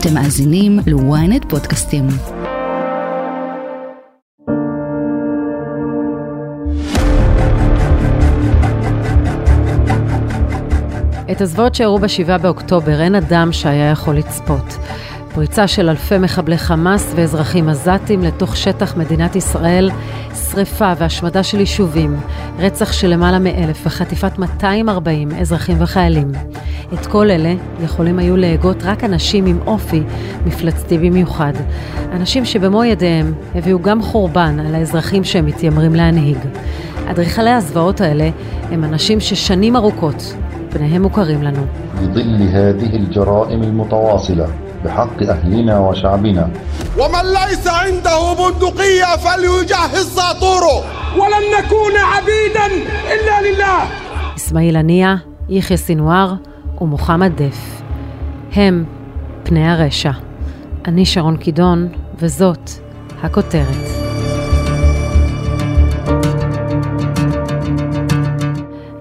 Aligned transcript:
אתם 0.00 0.14
מאזינים 0.14 0.78
ל-ynet 0.86 1.48
פודקאסטים. 1.48 2.06
את 11.30 11.40
הזוועות 11.40 11.74
שאירעו 11.74 11.98
ב-7 11.98 12.38
באוקטובר 12.42 13.00
אין 13.00 13.14
אדם 13.14 13.52
שהיה 13.52 13.90
יכול 13.90 14.16
לצפות. 14.16 14.78
פריצה 15.34 15.66
של 15.66 15.88
אלפי 15.88 16.18
מחבלי 16.18 16.58
חמאס 16.58 17.12
ואזרחים 17.16 17.68
עזתים 17.68 18.22
לתוך 18.22 18.56
שטח 18.56 18.96
מדינת 18.96 19.36
ישראל, 19.36 19.90
שריפה 20.58 20.92
והשמדה 20.98 21.42
של 21.42 21.60
יישובים, 21.60 22.16
רצח 22.58 22.92
של 22.92 23.08
למעלה 23.08 23.38
מאלף 23.38 23.82
וחטיפת 23.86 24.38
240 24.38 25.28
אזרחים 25.40 25.76
וחיילים. 25.80 26.32
את 26.94 27.06
כל 27.06 27.30
אלה 27.30 27.54
יכולים 27.84 28.18
היו 28.18 28.36
להגות 28.36 28.76
רק 28.84 29.04
אנשים 29.04 29.46
עם 29.46 29.58
אופי 29.66 30.02
מפלצתי 30.46 30.98
במיוחד. 30.98 31.52
אנשים 32.12 32.44
שבמו 32.44 32.84
ידיהם 32.84 33.34
הביאו 33.54 33.82
גם 33.82 34.02
חורבן 34.02 34.60
על 34.60 34.74
האזרחים 34.74 35.24
שהם 35.24 35.46
מתיימרים 35.46 35.94
להנהיג. 35.94 36.38
אדריכלי 37.10 37.50
הזוועות 37.50 38.00
האלה 38.00 38.30
הם 38.70 38.84
אנשים 38.84 39.20
ששנים 39.20 39.76
ארוכות 39.76 40.34
פניהם 40.70 41.02
מוכרים 41.02 41.42
לנו. 41.42 41.62
بظل 44.85 44.91
هذه 44.91 45.09
الجرائم 45.21 45.23
المتواصلة 45.23 45.23
بحق 45.23 45.23
أهلنا 45.23 45.79
وشعبنا 45.79 46.49
ومن 46.97 47.33
ليس 47.33 47.67
عنده 47.67 48.33
بندقية 48.33 49.17
فليجهز 49.17 50.15
ساطوره 50.15 50.83
ولن 51.17 51.43
نكون 51.59 51.93
عبيدا 51.97 52.65
إلا 53.13 53.51
لله 53.51 53.83
אסמאעיל 54.35 54.75
הנייה, 54.75 55.15
יחיא 55.49 55.75
סינואר 55.75 56.33
ומוחמד 56.81 57.41
דף. 57.41 57.81
הם 58.53 58.85
פני 59.43 59.69
הרשע. 59.69 60.11
אני 60.85 61.05
שרון 61.05 61.37
קידון, 61.37 61.87
וזאת 62.19 62.69
הכותרת. 63.23 64.03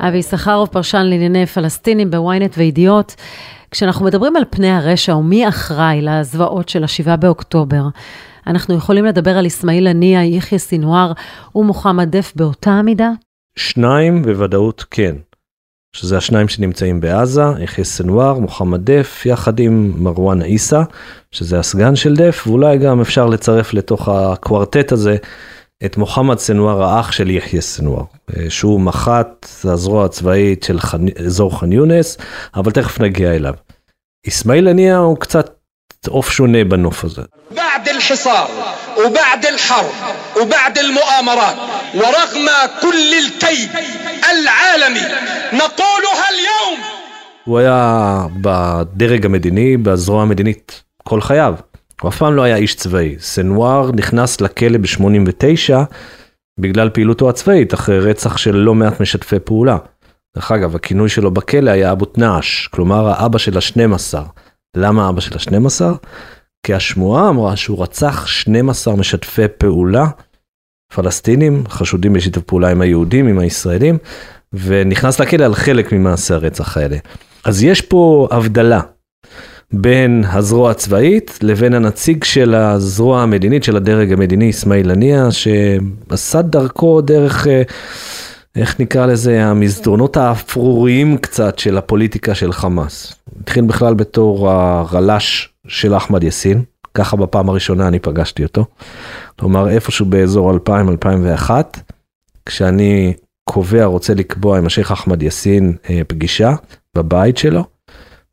אבי 0.01 0.19
יששכרוב, 0.19 0.69
פרשן 0.69 1.03
לענייני 1.03 1.47
פלסטינים 1.47 2.11
בוויינט 2.11 2.55
וידיעות. 2.59 3.15
כשאנחנו 3.72 4.06
מדברים 4.06 4.36
על 4.36 4.44
פני 4.50 4.72
הרשע 4.72 5.16
ומי 5.16 5.48
אחראי 5.48 6.02
לזוועות 6.02 6.70
של 6.70 6.84
השבעה 6.84 7.18
באוקטובר, 7.18 7.84
אנחנו 8.48 8.76
יכולים 8.76 9.06
לדבר 9.06 9.38
על 9.38 9.48
אסמאעיל 9.48 9.88
הנייה, 9.88 10.26
יחיא 10.26 10.58
סינואר 10.58 11.12
ומוחמד 11.56 12.16
דף 12.16 12.34
באותה 12.36 12.72
המידה? 12.72 13.10
שניים 13.56 14.24
בוודאות 14.24 14.86
כן. 14.92 15.16
שזה 15.94 16.18
השניים 16.18 16.48
שנמצאים 16.48 17.02
בעזה, 17.02 17.44
יחיא 17.60 17.84
סנואר, 17.84 18.40
מוחמד 18.40 18.92
דף, 18.92 19.26
יחד 19.26 19.60
עם 19.60 19.94
מרואן 19.98 20.42
עיסא, 20.42 20.82
שזה 21.32 21.60
הסגן 21.60 21.96
של 21.96 22.16
דף, 22.16 22.44
ואולי 22.48 22.78
גם 22.78 23.02
אפשר 23.02 23.26
לצרף 23.26 23.74
לתוך 23.74 24.10
הקוורטט 24.10 24.92
הזה 24.92 25.18
את 25.85 25.97
מוחמד 25.97 26.39
סנואר, 26.39 26.83
האח 26.83 27.13
של 27.13 27.31
יחיא 27.31 27.61
סנואר, 27.61 28.03
שהוא 28.49 28.81
מח"ט 28.81 29.47
הזרוע 29.65 30.05
הצבאית 30.05 30.63
של 30.63 30.81
חנ... 30.81 31.07
אזור 31.27 31.59
ח'אן 31.59 31.73
יונס, 31.73 32.19
אבל 32.55 32.73
תכף 32.73 33.01
נגיע 33.01 33.35
אליו. 33.35 33.55
אסמאעיל 34.29 34.69
הנייה 34.69 34.99
הוא 34.99 35.17
קצת 35.17 35.51
עוף 36.09 36.31
שונה 36.31 36.65
בנוף 36.65 37.05
הזה. 37.05 37.23
بعد 37.55 37.89
الحصار 37.89 38.49
وبعد 38.97 39.47
الحرب 39.47 39.91
وبعد 40.41 40.79
المؤامرات 40.79 41.57
ورغم 41.95 42.47
كل 42.83 43.15
الكيد 43.15 43.71
العالمي 44.33 45.01
نقولها 45.53 46.29
اليوم 46.31 46.81
הוא 47.45 47.59
היה 47.59 48.27
בדרג 48.41 49.27
המדיני, 49.27 49.77
בזרוע 49.77 50.23
המדינית, 50.23 50.83
כל 51.03 51.21
חייו. 51.21 51.55
הוא 52.02 52.10
אף 52.10 52.18
פעם 52.18 52.34
לא 52.34 52.42
היה 52.42 52.56
איש 52.56 52.76
צבאי. 52.76 53.16
סנואר 53.20 53.92
נכנס 53.92 54.42
לכלא 54.42 54.78
ב-89 54.78 55.74
בגלל 56.60 56.90
פעילותו 56.90 57.30
הצבאית, 57.30 57.74
אחרי 57.74 58.00
רצח 58.00 58.38
של 58.38 58.56
לא 58.56 58.76
מעט 58.76 59.02
משתפי 59.02 59.40
פעולה. 59.40 59.78
דרך 60.36 60.52
אגב, 60.52 60.76
הכינוי 60.76 61.10
שלו 61.10 61.32
בכלא 61.32 61.72
היה 61.72 61.92
אבו 61.92 62.06
תנאש, 62.06 62.68
כלומר 62.68 63.08
האבא 63.08 63.38
של 63.38 63.58
ה-12. 63.58 64.18
למה 64.78 65.10
אבא 65.10 65.22
של 65.22 65.34
ה-12? 65.36 65.82
כי 66.64 66.74
השמועה 66.74 67.30
אמרה 67.30 67.56
שהוא 67.56 67.84
רצח 67.84 68.28
12 68.28 68.96
משתפי 68.96 69.48
פעולה 69.58 70.08
פלסטינים, 70.94 71.64
חשודים 71.68 72.14
בשיתוף 72.14 72.44
פעולה 72.44 72.70
עם 72.70 72.82
היהודים, 72.82 73.28
עם 73.28 73.40
הישראלים, 73.40 73.98
ונכנס 74.54 75.20
לכלא 75.20 75.46
על 75.46 75.56
חלק 75.56 75.92
ממעשי 75.92 76.34
הרצח 76.34 76.78
האלה. 76.78 76.98
אז 77.44 77.64
יש 77.64 77.82
פה 77.82 78.28
הבדלה 78.32 78.82
בין 79.74 80.24
הזרוע 80.28 80.72
הצבאית 80.72 81.40
לבין 81.42 81.74
הנציג 81.74 82.24
של 82.24 82.56
הזרוע 82.56 83.22
המדינית, 83.22 83.64
של 83.64 83.76
הדרג 83.76 84.14
המדיני, 84.14 84.50
אסמאעיל 84.50 84.92
הנייה, 84.92 85.32
שעשה 85.32 86.42
דרכו 86.42 87.02
דרך, 87.02 87.48
אה, 87.48 87.62
איך 88.56 88.80
נקרא 88.80 89.06
לזה, 89.06 89.46
המסדרונות 89.46 90.18
האפרוריים 90.18 91.18
קצת 91.18 91.60
של 91.60 91.78
הפוליטיקה 91.78 92.36
של 92.36 92.54
חמאס. 92.54 93.14
התחיל 93.42 93.66
בכלל 93.66 93.94
בתור 93.94 94.52
הרל"ש 94.52 95.50
של 95.68 95.98
אחמד 95.98 96.24
יאסין, 96.24 96.64
ככה 96.94 97.18
בפעם 97.18 97.50
הראשונה 97.50 97.88
אני 97.88 98.00
פגשתי 98.00 98.44
אותו. 98.44 98.66
כלומר 99.40 99.70
איפשהו 99.70 100.06
באזור 100.06 100.54
2000-2001, 100.68 101.50
כשאני 102.46 103.14
קובע, 103.44 103.86
רוצה 103.86 104.14
לקבוע 104.14 104.58
עם 104.58 104.66
השייח 104.66 104.92
אחמד 104.92 105.24
יאסין 105.24 105.74
אה, 105.90 106.02
פגישה 106.08 106.56
בבית 106.96 107.38
שלו, 107.38 107.64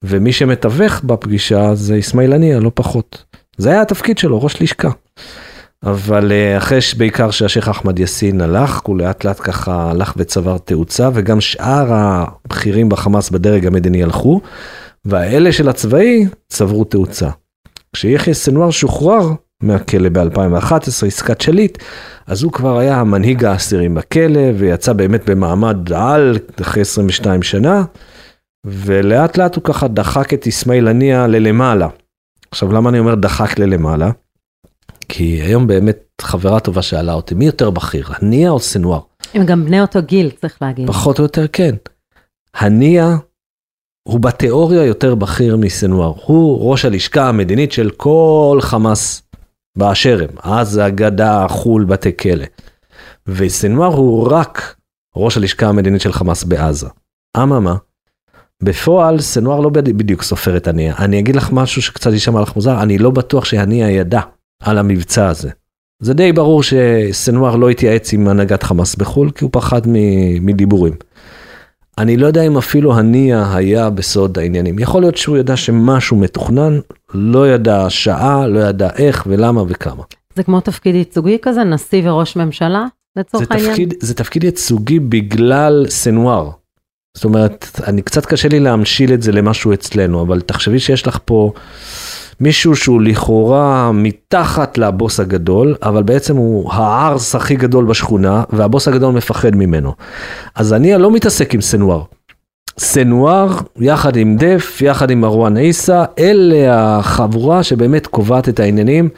ומי 0.06 0.32
שמתווך 0.32 1.00
בפגישה 1.04 1.74
זה 1.74 1.98
אסמאעיל 1.98 2.32
הנייה, 2.32 2.60
לא 2.60 2.70
פחות. 2.74 3.24
זה 3.56 3.70
היה 3.70 3.82
התפקיד 3.82 4.18
שלו, 4.18 4.42
ראש 4.42 4.62
לשכה. 4.62 4.90
אבל 5.82 6.32
אה, 6.32 6.58
אחרי 6.58 6.80
שבעיקר 6.80 7.30
שהשייח 7.30 7.68
אחמד 7.68 7.98
יאסין 7.98 8.40
הלך, 8.40 8.80
הוא 8.84 8.98
לאט 8.98 9.24
לאט 9.24 9.40
ככה 9.40 9.90
הלך 9.90 10.14
וצבר 10.16 10.58
תאוצה, 10.58 11.10
וגם 11.14 11.40
שאר 11.40 11.86
הבכירים 11.92 12.88
בחמאס 12.88 13.30
בדרג 13.30 13.66
המדיני 13.66 14.02
הלכו, 14.02 14.40
והאלה 15.04 15.52
של 15.52 15.68
הצבאי 15.68 16.26
צברו 16.48 16.84
תאוצה. 16.84 17.28
כשיחיא 17.92 18.32
סנואר 18.32 18.70
שוחרר 18.70 19.28
מהכלא 19.62 20.08
ב-2011, 20.08 21.06
עסקת 21.06 21.40
שליט, 21.40 21.78
אז 22.26 22.42
הוא 22.42 22.52
כבר 22.52 22.78
היה 22.78 23.04
מנהיג 23.04 23.44
האסירים 23.44 23.94
בכלא, 23.94 24.40
ויצא 24.58 24.92
באמת 24.92 25.30
במעמד 25.30 25.92
על 25.92 26.38
אחרי 26.60 26.82
22 26.82 27.42
שנה, 27.42 27.84
ולאט 28.64 29.36
לאט 29.38 29.54
הוא 29.54 29.64
ככה 29.64 29.88
דחק 29.88 30.34
את 30.34 30.46
אסמאעיל 30.46 30.88
הנייה 30.88 31.26
ללמעלה. 31.26 31.88
עכשיו 32.50 32.72
למה 32.72 32.90
אני 32.90 32.98
אומר 32.98 33.14
דחק 33.14 33.58
ללמעלה? 33.58 34.10
כי 35.08 35.24
היום 35.24 35.66
באמת 35.66 35.98
חברה 36.20 36.60
טובה 36.60 36.82
שאלה 36.82 37.12
אותי, 37.12 37.34
מי 37.34 37.46
יותר 37.46 37.70
בכיר, 37.70 38.08
הנייה 38.08 38.50
או 38.50 38.60
סנואר? 38.60 39.00
הם 39.34 39.46
גם 39.46 39.64
בני 39.64 39.80
אותו 39.80 40.02
גיל, 40.02 40.30
צריך 40.30 40.58
להגיד. 40.62 40.86
פחות 40.86 41.18
או 41.18 41.24
יותר 41.24 41.46
כן. 41.52 41.74
הנייה 42.54 43.16
הוא 44.08 44.20
בתיאוריה 44.20 44.84
יותר 44.84 45.14
בכיר 45.14 45.56
מסנואר, 45.56 46.12
הוא 46.26 46.70
ראש 46.70 46.84
הלשכה 46.84 47.28
המדינית 47.28 47.72
של 47.72 47.90
כל 47.90 48.58
חמאס 48.60 49.22
באשר 49.78 50.26
הם, 50.28 50.38
עזה, 50.38 50.90
גדה, 50.90 51.46
חו"ל, 51.48 51.84
בתי 51.84 52.16
כלא. 52.16 52.44
וסנואר 53.26 53.94
הוא 53.94 54.28
רק 54.30 54.76
ראש 55.16 55.36
הלשכה 55.36 55.66
המדינית 55.68 56.00
של 56.00 56.12
חמאס 56.12 56.44
בעזה. 56.44 56.88
אממה, 57.36 57.76
בפועל 58.64 59.20
סנואר 59.20 59.60
לא 59.60 59.70
בדיוק 59.70 60.22
סופר 60.22 60.56
את 60.56 60.68
הנייה. 60.68 60.94
אני 60.98 61.18
אגיד 61.18 61.36
לך 61.36 61.52
משהו 61.52 61.82
שקצת 61.82 62.12
יישמע 62.12 62.40
לך 62.40 62.56
מוזר, 62.56 62.82
אני 62.82 62.98
לא 62.98 63.10
בטוח 63.10 63.44
שהנייה 63.44 63.90
ידע 63.90 64.20
על 64.62 64.78
המבצע 64.78 65.28
הזה. 65.28 65.50
זה 66.02 66.14
די 66.14 66.32
ברור 66.32 66.62
שסנואר 66.62 67.56
לא 67.56 67.70
התייעץ 67.70 68.12
עם 68.12 68.28
הנהגת 68.28 68.62
חמאס 68.62 68.94
בחו"ל, 68.94 69.30
כי 69.30 69.44
הוא 69.44 69.50
פחד 69.52 69.82
מדיבורים. 70.40 70.92
אני 71.98 72.16
לא 72.16 72.26
יודע 72.26 72.42
אם 72.42 72.56
אפילו 72.56 72.94
הנייה 72.94 73.56
היה 73.56 73.90
בסוד 73.90 74.38
העניינים. 74.38 74.78
יכול 74.78 75.00
להיות 75.00 75.16
שהוא 75.16 75.36
ידע 75.36 75.56
שמשהו 75.56 76.16
מתוכנן, 76.16 76.78
לא 77.14 77.48
ידע 77.48 77.86
שעה, 77.88 78.46
לא 78.46 78.60
ידע 78.60 78.88
איך 78.98 79.24
ולמה 79.26 79.62
וכמה. 79.68 80.02
זה 80.36 80.42
כמו 80.42 80.60
תפקיד 80.60 80.94
ייצוגי 80.94 81.38
כזה, 81.42 81.64
נשיא 81.64 82.02
וראש 82.04 82.36
ממשלה, 82.36 82.86
לצורך 83.16 83.44
זה 83.44 83.54
העניין? 83.54 83.70
תפקיד, 83.70 83.94
זה 84.00 84.14
תפקיד 84.14 84.44
ייצוגי 84.44 84.98
בגלל 84.98 85.86
סנואר. 85.88 86.50
זאת 87.14 87.24
אומרת, 87.24 87.80
אני 87.86 88.02
קצת 88.02 88.26
קשה 88.26 88.48
לי 88.48 88.60
להמשיל 88.60 89.14
את 89.14 89.22
זה 89.22 89.32
למשהו 89.32 89.72
אצלנו, 89.72 90.22
אבל 90.22 90.40
תחשבי 90.40 90.78
שיש 90.78 91.06
לך 91.06 91.18
פה 91.24 91.52
מישהו 92.40 92.76
שהוא 92.76 93.02
לכאורה 93.02 93.92
מתחת 93.92 94.78
לבוס 94.78 95.20
הגדול, 95.20 95.74
אבל 95.82 96.02
בעצם 96.02 96.36
הוא 96.36 96.72
הערס 96.72 97.34
הכי 97.34 97.56
גדול 97.56 97.84
בשכונה, 97.84 98.42
והבוס 98.50 98.88
הגדול 98.88 99.14
מפחד 99.14 99.56
ממנו. 99.56 99.92
אז 100.54 100.72
אני 100.72 100.98
לא 100.98 101.10
מתעסק 101.10 101.54
עם 101.54 101.60
סנואר. 101.60 102.02
סנואר, 102.78 103.48
יחד 103.80 104.16
עם 104.16 104.36
דף, 104.36 104.82
יחד 104.82 105.10
עם 105.10 105.20
מרואן 105.20 105.56
עיסא, 105.56 106.04
אלה 106.18 106.98
החבורה 106.98 107.62
שבאמת 107.62 108.06
קובעת 108.06 108.48
את 108.48 108.60
העניינים, 108.60 109.08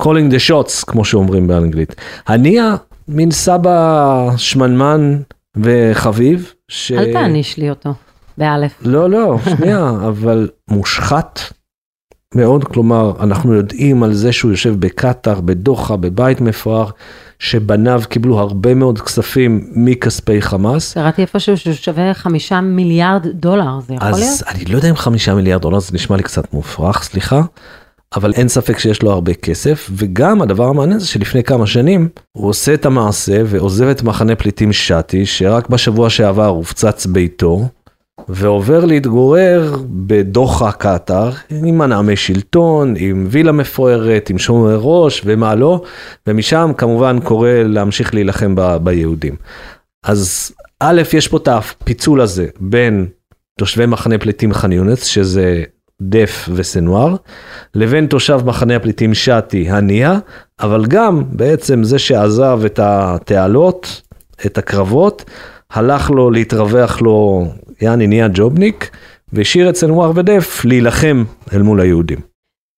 calling 0.00 0.30
the 0.30 0.50
shots, 0.50 0.84
כמו 0.86 1.04
שאומרים 1.04 1.46
באנגלית. 1.46 1.94
הנייה, 2.26 2.74
מין 3.08 3.30
סבא 3.30 4.30
שמנמן 4.36 5.16
וחביב, 5.56 6.52
ש... 6.68 6.92
אל 6.92 7.12
תעניש 7.12 7.56
לי 7.56 7.70
אותו, 7.70 7.94
באלף. 8.38 8.78
לא, 8.82 9.10
לא, 9.10 9.38
שנייה, 9.56 9.90
אבל 9.90 10.48
מושחת, 10.68 11.40
מאוד, 12.34 12.64
כלומר, 12.64 13.12
אנחנו 13.20 13.54
יודעים 13.54 14.02
על 14.02 14.12
זה 14.12 14.32
שהוא 14.32 14.50
יושב 14.50 14.80
בקטאר, 14.80 15.40
בדוחה, 15.40 15.96
בבית 15.96 16.40
מפואר, 16.40 16.90
שבניו 17.38 18.02
קיבלו 18.08 18.38
הרבה 18.38 18.74
מאוד 18.74 19.00
כספים 19.00 19.70
מכספי 19.74 20.42
חמאס. 20.42 20.94
קראתי 20.94 21.22
איפשהו 21.22 21.56
שהוא 21.56 21.74
שווה 21.74 22.14
חמישה 22.14 22.60
מיליארד 22.60 23.26
דולר, 23.26 23.80
זה 23.80 23.94
יכול 23.94 24.08
אז 24.08 24.18
להיות? 24.18 24.42
אני 24.48 24.64
לא 24.64 24.76
יודע 24.76 24.90
אם 24.90 24.96
חמישה 24.96 25.34
מיליארד 25.34 25.62
דולר, 25.62 25.78
זה 25.78 25.90
נשמע 25.94 26.16
לי 26.16 26.22
קצת 26.22 26.52
מופרך, 26.52 27.02
סליחה, 27.02 27.42
אבל 28.16 28.32
אין 28.34 28.48
ספק 28.48 28.78
שיש 28.78 29.02
לו 29.02 29.10
הרבה 29.10 29.34
כסף, 29.34 29.90
וגם 29.92 30.42
הדבר 30.42 30.64
המעניין 30.64 30.98
זה 30.98 31.06
שלפני 31.06 31.42
כמה 31.42 31.66
שנים 31.66 32.08
הוא 32.32 32.48
עושה 32.48 32.74
את 32.74 32.86
המעשה 32.86 33.42
ועוזב 33.46 33.86
את 33.86 34.02
מחנה 34.02 34.36
פליטים 34.36 34.72
שתי, 34.72 35.26
שרק 35.26 35.68
בשבוע 35.68 36.10
שעבר 36.10 36.46
הופצץ 36.46 37.06
ביתו, 37.06 37.68
ועובר 38.28 38.84
להתגורר 38.84 39.76
בדוחה 39.88 40.72
קטאר, 40.72 41.30
עם 41.50 41.78
מנעמי 41.78 42.16
שלטון, 42.16 42.94
עם 42.98 43.26
וילה 43.30 43.52
מפוארת, 43.52 44.30
עם 44.30 44.38
שומר 44.38 44.78
ראש 44.82 45.22
ומה 45.24 45.54
לא, 45.54 45.82
ומשם 46.26 46.70
כמובן 46.78 47.18
קורא 47.24 47.50
להמשיך 47.50 48.14
להילחם 48.14 48.54
ב- 48.54 48.76
ביהודים. 48.76 49.36
אז 50.04 50.52
א', 50.80 51.02
יש 51.12 51.28
פה 51.28 51.36
את 51.36 51.48
הפיצול 51.48 52.20
הזה 52.20 52.46
בין 52.60 53.06
תושבי 53.58 53.86
מחנה 53.86 54.18
פליטים 54.18 54.52
ח'אן 54.52 54.72
יונס, 54.72 55.04
שזה 55.04 55.64
דף 56.02 56.48
וסנואר, 56.54 57.16
לבין 57.74 58.06
תושב 58.06 58.40
מחנה 58.44 58.76
הפליטים 58.76 59.14
שתי, 59.14 59.70
הנייה, 59.70 60.18
אבל 60.60 60.86
גם 60.86 61.22
בעצם 61.32 61.84
זה 61.84 61.98
שעזב 61.98 62.60
את 62.66 62.80
התעלות, 62.82 64.02
את 64.46 64.58
הקרבות, 64.58 65.24
הלך 65.70 66.10
לו 66.10 66.30
להתרווח 66.30 67.02
לו, 67.02 67.46
יעני 67.80 68.06
נהיה 68.06 68.28
ג'ובניק, 68.34 68.90
והשאיר 69.32 69.70
את 69.70 69.76
סינואר 69.76 70.12
ודיף 70.14 70.62
להילחם 70.64 71.24
אל 71.52 71.62
מול 71.62 71.80
היהודים. 71.80 72.18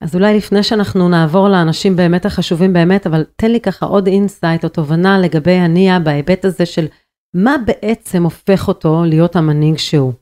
אז 0.02 0.14
אולי 0.14 0.36
לפני 0.36 0.62
שאנחנו 0.62 1.08
נעבור 1.08 1.48
לאנשים 1.48 1.96
באמת 1.96 2.26
החשובים 2.26 2.72
באמת, 2.72 3.06
אבל 3.06 3.24
תן 3.36 3.50
לי 3.50 3.60
ככה 3.60 3.86
עוד 3.86 4.06
insight 4.06 4.64
או 4.64 4.68
תובנה 4.68 5.18
לגבי 5.18 5.52
הנייה 5.52 5.98
בהיבט 5.98 6.44
הזה 6.44 6.66
של 6.66 6.86
מה 7.34 7.56
בעצם 7.66 8.22
הופך 8.22 8.68
אותו 8.68 9.04
להיות 9.06 9.36
המנהיג 9.36 9.78
שהוא. 9.78 10.12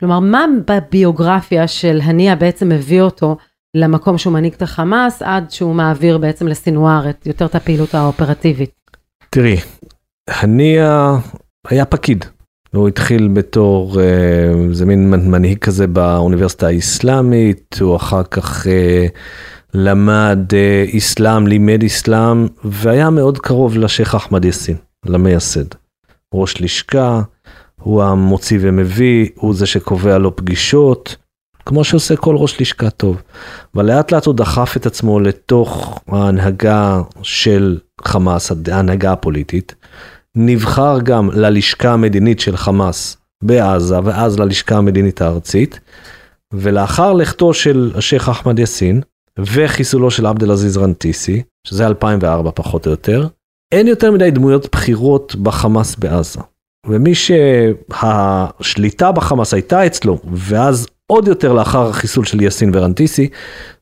כלומר, 0.00 0.18
מה 0.20 0.44
בביוגרפיה 0.66 1.68
של 1.68 2.00
הנייה 2.02 2.36
בעצם 2.36 2.68
מביא 2.68 3.00
אותו 3.00 3.36
למקום 3.74 4.18
שהוא 4.18 4.32
מנהיג 4.32 4.52
את 4.52 4.62
החמאס, 4.62 5.22
עד 5.22 5.50
שהוא 5.50 5.74
מעביר 5.74 6.18
בעצם 6.18 6.48
לסינואר 6.48 7.10
את 7.10 7.26
יותר 7.26 7.44
את 7.44 7.54
הפעילות 7.54 7.94
האופרטיבית. 7.94 8.70
תראי, 9.30 9.56
הנייה 10.28 11.16
היה 11.68 11.84
פקיד. 11.84 12.24
הוא 12.74 12.88
התחיל 12.88 13.28
בתור 13.28 14.00
אה, 14.00 14.04
איזה 14.68 14.86
מין 14.86 15.10
מנהיג 15.10 15.58
כזה 15.58 15.86
באוניברסיטה 15.86 16.66
האסלאמית, 16.66 17.78
הוא 17.80 17.96
אחר 17.96 18.22
כך 18.22 18.66
אה, 18.66 19.06
למד 19.74 20.54
אה, 20.54 20.84
אסלאם, 20.98 21.46
לימד 21.46 21.84
אסלאם, 21.84 22.46
והיה 22.64 23.10
מאוד 23.10 23.38
קרוב 23.38 23.76
לשייח' 23.76 24.14
אחמד 24.14 24.44
יאסין, 24.44 24.76
למייסד. 25.06 25.64
ראש 26.34 26.60
לשכה, 26.60 27.20
הוא 27.80 28.02
המוציא 28.02 28.58
ומביא, 28.60 29.28
הוא 29.34 29.54
זה 29.54 29.66
שקובע 29.66 30.18
לו 30.18 30.36
פגישות, 30.36 31.16
כמו 31.66 31.84
שעושה 31.84 32.16
כל 32.16 32.36
ראש 32.36 32.60
לשכה 32.60 32.90
טוב. 32.90 33.22
אבל 33.74 33.86
לאט 33.86 34.12
לאט 34.12 34.26
הוא 34.26 34.34
דחף 34.34 34.76
את 34.76 34.86
עצמו 34.86 35.20
לתוך 35.20 36.00
ההנהגה 36.08 37.02
של 37.22 37.78
חמאס, 38.04 38.52
ההנהגה 38.72 39.12
הפוליטית. 39.12 39.74
נבחר 40.36 41.00
גם 41.00 41.30
ללשכה 41.32 41.92
המדינית 41.92 42.40
של 42.40 42.56
חמאס 42.56 43.16
בעזה, 43.42 43.98
ואז 44.04 44.38
ללשכה 44.38 44.76
המדינית 44.76 45.22
הארצית. 45.22 45.80
ולאחר 46.52 47.12
לכתו 47.12 47.54
של 47.54 47.92
השייח' 47.94 48.28
אחמד 48.28 48.58
יאסין, 48.58 49.00
וחיסולו 49.38 50.10
של 50.10 50.26
עבד 50.26 50.42
אל-עזיז 50.42 50.76
רנטיסי, 50.76 51.42
שזה 51.66 51.86
2004 51.86 52.50
פחות 52.54 52.86
או 52.86 52.90
יותר, 52.90 53.28
אין 53.72 53.88
יותר 53.88 54.12
מדי 54.12 54.30
דמויות 54.30 54.68
בכירות 54.72 55.36
בחמאס 55.36 55.96
בעזה. 55.96 56.40
ומי 56.87 57.13
שהשליטה 57.15 59.11
בחמאס 59.11 59.53
הייתה 59.53 59.85
אצלו, 59.85 60.17
ואז 60.33 60.87
עוד 61.07 61.27
יותר 61.27 61.53
לאחר 61.53 61.89
החיסול 61.89 62.25
של 62.25 62.41
יאסין 62.41 62.71
ורנטיסי, 62.73 63.29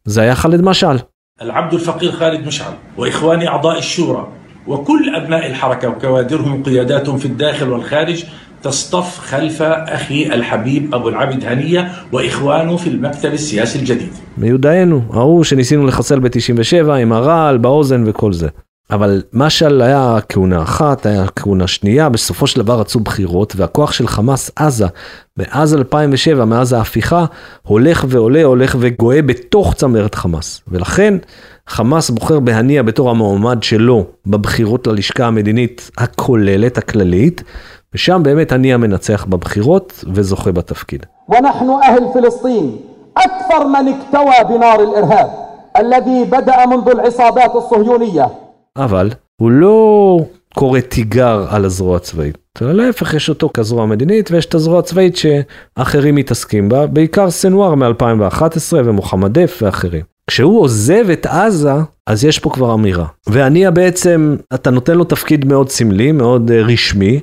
זה 0.05 0.21
היה 0.21 0.35
ח'אלד 0.35 0.61
משעל. 0.61 0.97
العبد 1.41 1.73
الفقير 1.73 2.11
خالد 2.11 2.47
مشعل 2.47 2.73
وإخواني 2.97 3.47
أعضاء 3.47 3.77
الشورى 3.77 4.27
وكل 4.67 5.15
أبناء 5.15 5.47
الحركة 5.47 5.89
وكوادرهم 5.89 6.61
وقياداتهم 6.61 7.17
في 7.17 7.25
الداخل 7.25 7.69
والخارج 7.69 8.23
تصطف 8.63 9.19
خلف 9.19 9.61
أخي 9.61 10.25
الحبيب 10.25 10.95
أبو 10.95 11.09
العبد 11.09 11.45
هنية 11.45 11.91
وإخوانه 12.11 12.77
في 12.77 12.87
المكتب 12.89 13.33
السياسي 13.33 13.79
الجديد 13.79 14.13
מיודענו, 14.37 15.01
ההוא 15.13 15.43
שניסינו 15.43 15.87
לחסל 15.87 16.19
ב-97 16.19 16.91
עם 16.91 17.13
הרעל 17.13 17.57
באוזן 17.57 18.03
וכל 18.07 18.33
זה. 18.33 18.47
אבל 18.91 19.21
משעל 19.33 19.81
היה 19.81 20.17
כהונה 20.29 20.61
אחת, 20.61 21.05
היה 21.05 21.25
כהונה 21.35 21.67
שנייה, 21.67 22.09
בסופו 22.09 22.47
של 22.47 22.61
דבר 22.61 22.79
רצו 22.79 22.99
בחירות, 22.99 23.53
והכוח 23.55 23.91
של 23.91 24.07
חמאס 24.07 24.51
עזה, 24.55 24.85
מאז 25.37 25.75
2007, 25.75 26.45
מאז 26.45 26.73
ההפיכה, 26.73 27.25
הולך 27.63 28.05
ועולה, 28.07 28.43
הולך 28.43 28.75
וגואה 28.79 29.21
בתוך 29.21 29.73
צמרת 29.73 30.15
חמאס. 30.15 30.61
ולכן 30.67 31.13
חמאס 31.67 32.09
בוחר 32.09 32.39
בהנייה 32.39 32.83
בתור 32.83 33.09
המועמד 33.09 33.63
שלו 33.63 34.05
בבחירות 34.25 34.87
ללשכה 34.87 35.25
המדינית 35.25 35.91
הכוללת, 35.97 36.77
הכללית, 36.77 37.43
ושם 37.93 38.23
באמת 38.23 38.51
הנייה 38.51 38.77
מנצח 38.77 39.25
בבחירות 39.29 40.03
וזוכה 40.13 40.51
בתפקיד. 40.51 41.05
ونحن 41.29 41.69
أهل 41.69 42.03
فلسطين 42.13 42.77
أكثر 43.17 43.67
من 43.67 43.87
اكتوى 43.87 44.57
بنار 44.57 44.79
الإرهاب 44.79 45.29
الذي 45.77 46.23
بدأ 46.23 46.65
منذ 46.65 46.89
العصابات 46.89 47.55
الصهيونية 47.55 48.40
אבל 48.76 49.10
הוא 49.36 49.50
לא 49.50 50.18
קורא 50.54 50.80
תיגר 50.80 51.46
על 51.48 51.64
הזרוע 51.64 51.96
הצבאית. 51.96 52.38
אלא 52.62 52.72
להפך, 52.72 53.14
יש 53.14 53.28
אותו 53.28 53.50
כזרוע 53.54 53.86
מדינית 53.86 54.30
ויש 54.30 54.46
את 54.46 54.54
הזרוע 54.54 54.78
הצבאית 54.78 55.16
שאחרים 55.16 56.14
מתעסקים 56.14 56.68
בה, 56.68 56.86
בעיקר 56.86 57.30
סנואר 57.30 57.74
מ-2011 57.74 58.72
ומוחמד 58.72 59.38
דף 59.38 59.58
ואחרים. 59.62 60.12
כשהוא 60.26 60.60
עוזב 60.60 61.10
את 61.12 61.26
עזה, 61.26 61.72
אז 62.06 62.24
יש 62.24 62.38
פה 62.38 62.50
כבר 62.50 62.74
אמירה. 62.74 63.06
והנייה 63.26 63.70
בעצם, 63.70 64.36
אתה 64.54 64.70
נותן 64.70 64.94
לו 64.94 65.04
תפקיד 65.04 65.44
מאוד 65.44 65.68
סמלי, 65.68 66.12
מאוד 66.12 66.50
uh, 66.50 66.52
רשמי, 66.52 67.20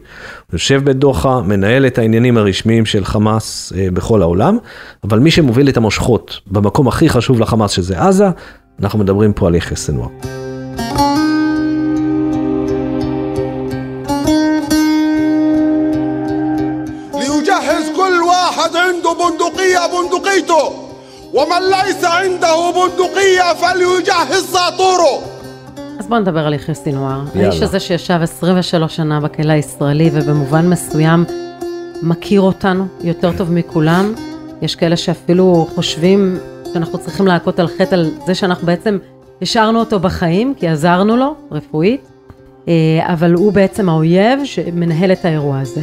יושב 0.54 0.82
בדוחה, 0.84 1.42
מנהל 1.42 1.88
את 1.88 1.98
העניינים 1.98 2.38
הרשמיים 2.38 2.86
של 2.86 3.06
חמאס 3.06 3.74
uh, 3.76 3.92
בכל 3.94 4.22
העולם, 4.22 4.58
אבל 5.04 5.20
מי 5.20 5.32
שמוביל 5.32 5.70
את 5.70 5.78
המושכות 5.78 6.40
במקום 6.48 6.88
הכי 6.88 7.10
חשוב 7.10 7.40
לחמאס, 7.40 7.72
שזה 7.72 8.02
עזה, 8.02 8.30
אנחנו 8.82 9.00
מדברים 9.00 9.34
פה 9.34 9.48
על 9.48 9.56
יחיא 9.56 9.78
סנואר. 9.78 10.08
ومن 21.39 21.63
ليس 21.71 22.05
عنده 22.05 22.57
بندقية 22.71 23.55
فليجهز 23.55 24.45
ساطوره 24.53 25.35
אז 25.99 26.07
בוא 26.07 26.19
נדבר 26.19 26.47
על 26.47 26.55
יחיא 26.55 26.75
סינואר. 26.75 27.23
יאללה. 27.35 27.49
האיש 27.49 27.63
הזה 27.63 27.81
שישב 27.81 28.19
23 28.23 28.97
שנה 28.97 29.21
בכלא 29.21 29.53
הישראלי 29.53 30.11
ובמובן 30.13 30.69
מסוים 30.69 31.25
מכיר 32.03 32.41
אותנו 32.41 32.87
יותר 33.01 33.33
טוב 33.37 33.53
מכולם. 33.53 34.15
יש 34.63 34.77
כאלה 34.77 34.97
שאפילו 34.97 35.69
חושבים 35.75 36.39
שאנחנו 36.73 36.99
צריכים 36.99 37.27
להכות 37.27 37.59
על 37.59 37.69
חטא 37.69 37.95
על 37.95 38.11
זה 38.27 38.35
שאנחנו 38.35 38.67
בעצם 38.67 38.99
השארנו 39.43 39.81
אותו 39.81 40.01
בחיים, 40.01 40.55
כי 40.57 40.69
עזרנו 40.69 41.17
לו 41.17 41.35
רפואית, 41.51 42.01
אה, 42.69 42.73
אבל 43.03 43.35
הוא 43.35 43.53
בעצם 43.53 43.89
האויב 43.89 44.39
שמנהל 44.45 45.13
את 45.13 45.25
האירוע 45.25 45.61
הזה. 45.61 45.81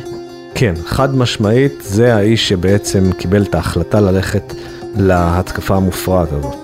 כן, 0.55 0.73
חד 0.85 1.15
משמעית, 1.15 1.73
זה 1.81 2.15
האיש 2.15 2.49
שבעצם 2.49 3.11
קיבל 3.17 3.43
את 3.43 3.55
ההחלטה 3.55 3.99
ללכת 3.99 4.53
להתקפה 4.96 5.76
המופרעת 5.76 6.28
הזאת. 6.32 6.56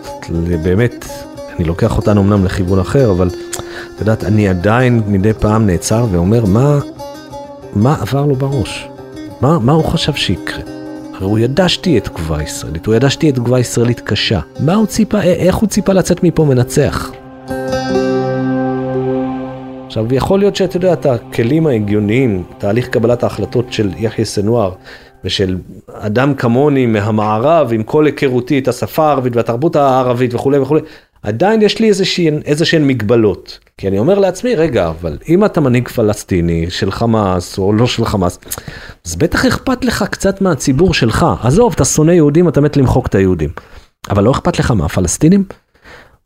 באמת, 0.64 1.06
אני 1.56 1.64
לוקח 1.64 1.96
אותנו 1.96 2.20
אמנם 2.20 2.44
לכיוון 2.44 2.78
אחר, 2.78 3.10
אבל 3.10 3.28
את 3.28 4.00
יודעת, 4.00 4.24
אני 4.24 4.48
עדיין 4.48 5.02
מדי 5.06 5.32
פעם 5.32 5.66
נעצר 5.66 6.06
ואומר, 6.10 6.44
מה, 6.44 6.78
מה 7.74 7.96
עבר 8.00 8.26
לו 8.26 8.34
בראש? 8.34 8.88
מה, 9.40 9.58
מה 9.58 9.72
הוא 9.72 9.84
חשב 9.84 10.14
שיקרה? 10.14 10.60
הרי 11.14 11.24
הוא 11.24 11.38
ידע 11.38 11.68
שתהיה 11.68 12.00
תגובה 12.00 12.42
ישראלית, 12.42 12.86
הוא 12.86 12.94
ידע 12.94 13.10
שתהיה 13.10 13.32
תגובה 13.32 13.60
ישראלית 13.60 14.00
קשה. 14.00 14.40
מה 14.60 14.74
הוא 14.74 14.86
ציפה, 14.86 15.18
א- 15.18 15.22
איך 15.22 15.56
הוא 15.56 15.68
ציפה 15.68 15.92
לצאת 15.92 16.22
מפה 16.24 16.44
מנצח? 16.44 17.10
עכשיו, 19.86 20.14
יכול 20.14 20.38
להיות 20.38 20.56
שאתה 20.56 20.76
יודע, 20.76 20.92
את 20.92 21.06
הכלים 21.06 21.66
ההגיוניים, 21.66 22.42
תהליך 22.58 22.88
קבלת 22.88 23.22
ההחלטות 23.22 23.72
של 23.72 23.90
יחיא 23.96 24.24
סנואר 24.24 24.72
ושל 25.24 25.56
אדם 25.92 26.34
כמוני 26.34 26.86
מהמערב, 26.86 27.72
עם 27.72 27.82
כל 27.82 28.06
היכרותי 28.06 28.58
את 28.58 28.68
השפה 28.68 29.06
הערבית 29.06 29.36
והתרבות 29.36 29.76
הערבית 29.76 30.34
וכולי 30.34 30.58
וכולי, 30.58 30.80
עדיין 31.22 31.62
יש 31.62 31.78
לי 31.78 31.88
איזשהן, 31.88 32.40
איזשהן 32.44 32.86
מגבלות. 32.86 33.58
כי 33.78 33.88
אני 33.88 33.98
אומר 33.98 34.18
לעצמי, 34.18 34.54
רגע, 34.54 34.88
אבל 34.88 35.18
אם 35.28 35.44
אתה 35.44 35.60
מנהיג 35.60 35.88
פלסטיני 35.88 36.70
של 36.70 36.90
חמאס 36.90 37.58
או 37.58 37.72
לא 37.72 37.86
של 37.86 38.04
חמאס, 38.04 38.38
אז 39.06 39.16
בטח 39.16 39.46
אכפת 39.46 39.84
לך 39.84 40.04
קצת 40.10 40.40
מהציבור 40.40 40.94
שלך. 40.94 41.26
עזוב, 41.42 41.72
אתה 41.76 41.84
שונא 41.84 42.12
יהודים, 42.12 42.48
אתה 42.48 42.60
מת 42.60 42.76
למחוק 42.76 43.06
את 43.06 43.14
היהודים. 43.14 43.50
אבל 44.10 44.24
לא 44.24 44.30
אכפת 44.30 44.58
לך 44.58 44.70
מהפלסטינים? 44.70 45.44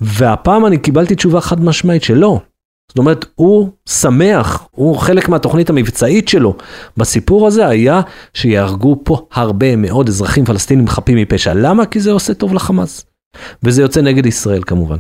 והפעם 0.01 0.67
אני 0.67 0.79
קיבלתי 0.79 1.15
תשובה 1.15 1.41
חד 1.41 1.65
משמעית 1.65 2.03
שלא. 2.03 2.41
זאת 2.89 2.99
אומרת, 2.99 3.25
הוא 3.35 3.69
שמח, 3.89 4.69
הוא 4.71 4.97
חלק 4.97 5.29
מהתוכנית 5.29 5.71
המבצעית 5.71 6.29
שלו. 6.29 6.57
בסיפור 6.97 7.47
הזה 7.47 7.69
היה 7.69 8.01
שיהרגו 8.35 9.01
פה 9.05 9.27
הרבה 9.33 9.77
מאוד 9.77 10.09
אזרחים 10.09 10.45
פלסטינים 10.45 10.89
חפים 10.89 11.19
מפשע. 11.19 11.55
למה? 11.55 11.87
כי 11.87 12.01
זה 12.01 12.11
עושה 12.11 12.35
טוב 12.35 12.55
לחמאס. 12.55 13.07
וזה 13.63 13.83
יוצא 13.83 14.01
נגד 14.01 14.27
ישראל 14.27 14.63
כמובן. 14.67 14.97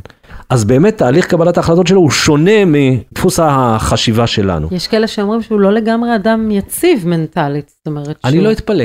אז 0.50 0.64
באמת 0.64 0.98
תהליך 0.98 1.26
קבלת 1.26 1.56
ההחלטות 1.56 1.86
שלו 1.86 2.00
הוא 2.00 2.10
שונה 2.10 2.64
מדפוס 2.66 3.40
החשיבה 3.42 4.26
שלנו. 4.26 4.68
יש 4.70 4.86
כאלה 4.86 5.06
שאומרים 5.06 5.42
שהוא 5.42 5.60
לא 5.60 5.72
לגמרי 5.72 6.14
אדם 6.14 6.50
יציב 6.50 7.08
מנטלית, 7.08 7.68
זאת 7.68 7.86
אומרת 7.86 8.18
אני 8.24 8.32
שהוא... 8.32 8.44
לא 8.44 8.52
אתפלא. 8.52 8.84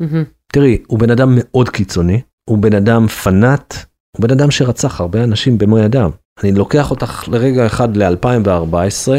מהמם. 0.00 0.24
תראי, 0.52 0.78
הוא 0.86 0.98
בן 0.98 1.10
אדם 1.10 1.32
מאוד 1.36 1.68
קיצוני, 1.68 2.20
הוא 2.50 2.58
בן 2.58 2.74
אדם 2.74 3.08
פנאט, 3.08 3.74
הוא 4.16 4.22
בן 4.22 4.30
אדם 4.30 4.50
שרצח 4.50 5.00
הרבה 5.00 5.24
אנשים 5.24 5.58
במו 5.58 5.78
ידיו. 5.78 6.10
אני 6.42 6.52
לוקח 6.52 6.90
אותך 6.90 7.28
לרגע 7.28 7.66
אחד 7.66 7.96
ל-2014, 7.96 9.12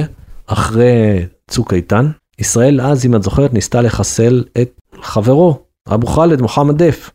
אחרי 0.48 1.26
צוק 1.48 1.74
איתן. 1.74 2.10
ישראל 2.40 2.82
אז, 2.82 3.06
אם 3.06 3.16
את 3.16 3.24
זוכרת, 3.24 3.54
ניסתה 3.54 3.82
לחסל 3.82 4.44
את 4.62 4.72
חברו, 5.02 5.60
אבו 5.94 6.08
ח'אלד 6.08 6.42
מוחמד 6.42 6.84
דף. 6.84 7.12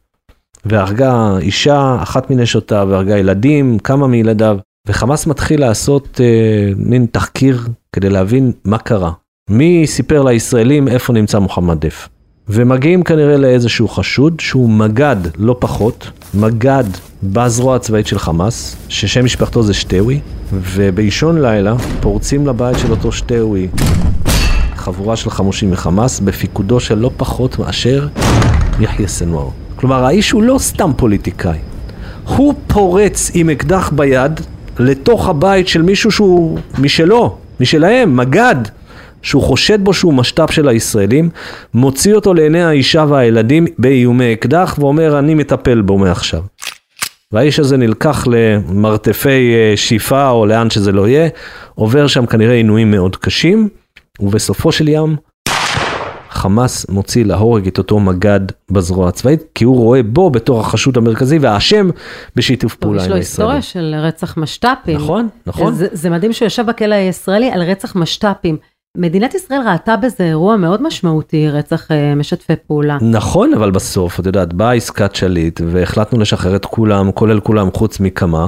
והרגה 0.64 1.38
אישה, 1.40 1.96
אחת 2.02 2.30
מנשותיו, 2.30 2.86
והרגה 2.90 3.18
ילדים, 3.18 3.78
כמה 3.78 4.06
מילדיו. 4.06 4.58
וחמאס 4.86 5.26
מתחיל 5.26 5.60
לעשות 5.60 6.20
אה, 6.20 6.72
מין 6.76 7.06
תחקיר 7.12 7.60
כדי 7.92 8.10
להבין 8.10 8.52
מה 8.64 8.78
קרה. 8.78 9.12
מי 9.50 9.86
סיפר 9.86 10.22
לישראלים 10.22 10.88
איפה 10.88 11.12
נמצא 11.12 11.38
מוחמד 11.38 11.86
דף. 11.86 12.08
ומגיעים 12.50 13.02
כנראה 13.02 13.36
לאיזשהו 13.36 13.88
חשוד 13.88 14.40
שהוא 14.40 14.70
מג"ד, 14.70 15.16
לא 15.38 15.56
פחות, 15.58 16.10
מג"ד 16.34 16.84
בזרוע 17.22 17.76
הצבאית 17.76 18.06
של 18.06 18.18
חמאס, 18.18 18.76
ששם 18.88 19.24
משפחתו 19.24 19.62
זה 19.62 19.74
שטאווי, 19.74 20.20
ובאישון 20.52 21.42
לילה 21.42 21.74
פורצים 22.00 22.46
לבית 22.46 22.78
של 22.78 22.90
אותו 22.90 23.12
שטאווי 23.12 23.68
חבורה 24.76 25.16
של 25.16 25.30
חמושים 25.30 25.70
מחמאס, 25.70 26.20
בפיקודו 26.20 26.80
של 26.80 26.98
לא 26.98 27.10
פחות 27.16 27.58
מאשר 27.58 28.08
יחיא 28.80 29.06
סנואר. 29.06 29.48
כלומר, 29.76 30.04
האיש 30.04 30.30
הוא 30.30 30.42
לא 30.42 30.58
סתם 30.58 30.90
פוליטיקאי. 30.96 31.58
הוא 32.36 32.54
פורץ 32.66 33.30
עם 33.34 33.50
אקדח 33.50 33.90
ביד 33.94 34.40
לתוך 34.78 35.28
הבית 35.28 35.68
של 35.68 35.82
מישהו 35.82 36.10
שהוא 36.10 36.58
משלו, 36.78 37.36
משלהם, 37.60 38.16
מג"ד, 38.16 38.56
שהוא 39.22 39.42
חושד 39.42 39.84
בו 39.84 39.94
שהוא 39.94 40.14
משת"פ 40.14 40.52
של 40.52 40.68
הישראלים, 40.68 41.30
מוציא 41.74 42.14
אותו 42.14 42.34
לעיני 42.34 42.62
האישה 42.62 43.04
והילדים 43.08 43.66
באיומי 43.78 44.32
אקדח 44.32 44.76
ואומר 44.78 45.18
אני 45.18 45.34
מטפל 45.34 45.80
בו 45.80 45.98
מעכשיו. 45.98 46.42
והאיש 47.32 47.60
הזה 47.60 47.76
נלקח 47.76 48.26
למרתפי 48.26 49.54
אה, 49.54 49.76
שיפה 49.76 50.30
או 50.30 50.46
לאן 50.46 50.70
שזה 50.70 50.92
לא 50.92 51.08
יהיה, 51.08 51.28
עובר 51.74 52.06
שם 52.06 52.26
כנראה 52.26 52.54
עינויים 52.54 52.90
מאוד 52.90 53.16
קשים, 53.16 53.68
ובסופו 54.20 54.72
של 54.72 54.88
ים 54.88 55.16
חמאס 56.30 56.86
מוציא 56.88 57.24
להורג 57.24 57.66
את 57.66 57.78
אותו 57.78 58.00
מג"ד 58.00 58.40
בזרוע 58.70 59.08
הצבאית, 59.08 59.42
כי 59.54 59.64
הוא 59.64 59.76
רואה 59.76 60.02
בו 60.02 60.30
בתור 60.30 60.60
החשוד 60.60 60.96
המרכזי 60.96 61.38
והאשם 61.38 61.90
בשיתוף 62.36 62.74
פעולה 62.74 63.02
יש 63.02 63.06
עם 63.06 63.10
לו 63.10 63.16
הישראלים. 63.16 63.56
היסטוריה 63.56 63.62
של 63.62 64.06
רצח 64.06 64.36
משת"פים. 64.36 64.96
נכון, 64.96 65.28
נכון. 65.46 65.74
זה, 65.74 65.86
זה 65.92 66.10
מדהים 66.10 66.32
שהוא 66.32 66.46
ישב 66.46 66.66
בכלא 66.66 66.94
הישראלי 66.94 67.50
על 67.50 67.62
רצח 67.62 67.96
משת"פים. 67.96 68.56
מדינת 68.96 69.34
ישראל 69.34 69.60
ראתה 69.68 69.96
בזה 69.96 70.24
אירוע 70.24 70.56
מאוד 70.56 70.82
משמעותי, 70.82 71.48
רצח 71.48 71.90
אה, 71.90 72.14
משתפי 72.14 72.52
פעולה. 72.66 72.98
נכון, 73.00 73.54
אבל 73.54 73.70
בסוף, 73.70 74.20
את 74.20 74.26
יודעת, 74.26 74.52
באה 74.52 74.72
עסקת 74.72 75.14
שליט 75.14 75.60
והחלטנו 75.66 76.20
לשחרר 76.20 76.56
את 76.56 76.64
כולם, 76.64 77.12
כולל 77.12 77.40
כולם 77.40 77.68
חוץ 77.74 78.00
מכמה. 78.00 78.46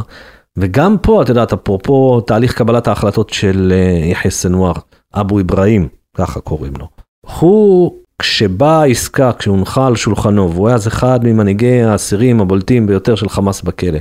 וגם 0.59 0.97
פה, 1.03 1.23
את 1.23 1.29
יודעת, 1.29 1.53
אפרופו 1.53 2.21
תהליך 2.21 2.59
קבלת 2.59 2.89
ההחלטות 2.89 3.31
של 3.31 3.73
אה, 3.75 4.07
יחיא 4.07 4.31
סנואר, 4.31 4.73
אבו 5.15 5.41
אברהים, 5.41 5.89
ככה 6.17 6.41
קוראים 6.41 6.73
לו. 6.79 6.89
הוא, 7.39 7.95
כשבאה 8.19 8.81
העסקה, 8.83 9.33
כשהונחה 9.33 9.87
על 9.87 9.97
שולחנו, 9.97 10.53
והוא 10.53 10.69
היה 10.69 10.75
אז 10.75 10.89
אחד 10.89 11.21
ממנהיגי 11.25 11.83
האסירים 11.83 12.41
הבולטים 12.41 12.87
ביותר 12.87 13.15
של 13.15 13.29
חמאס 13.29 13.63
בכלא, 13.63 13.99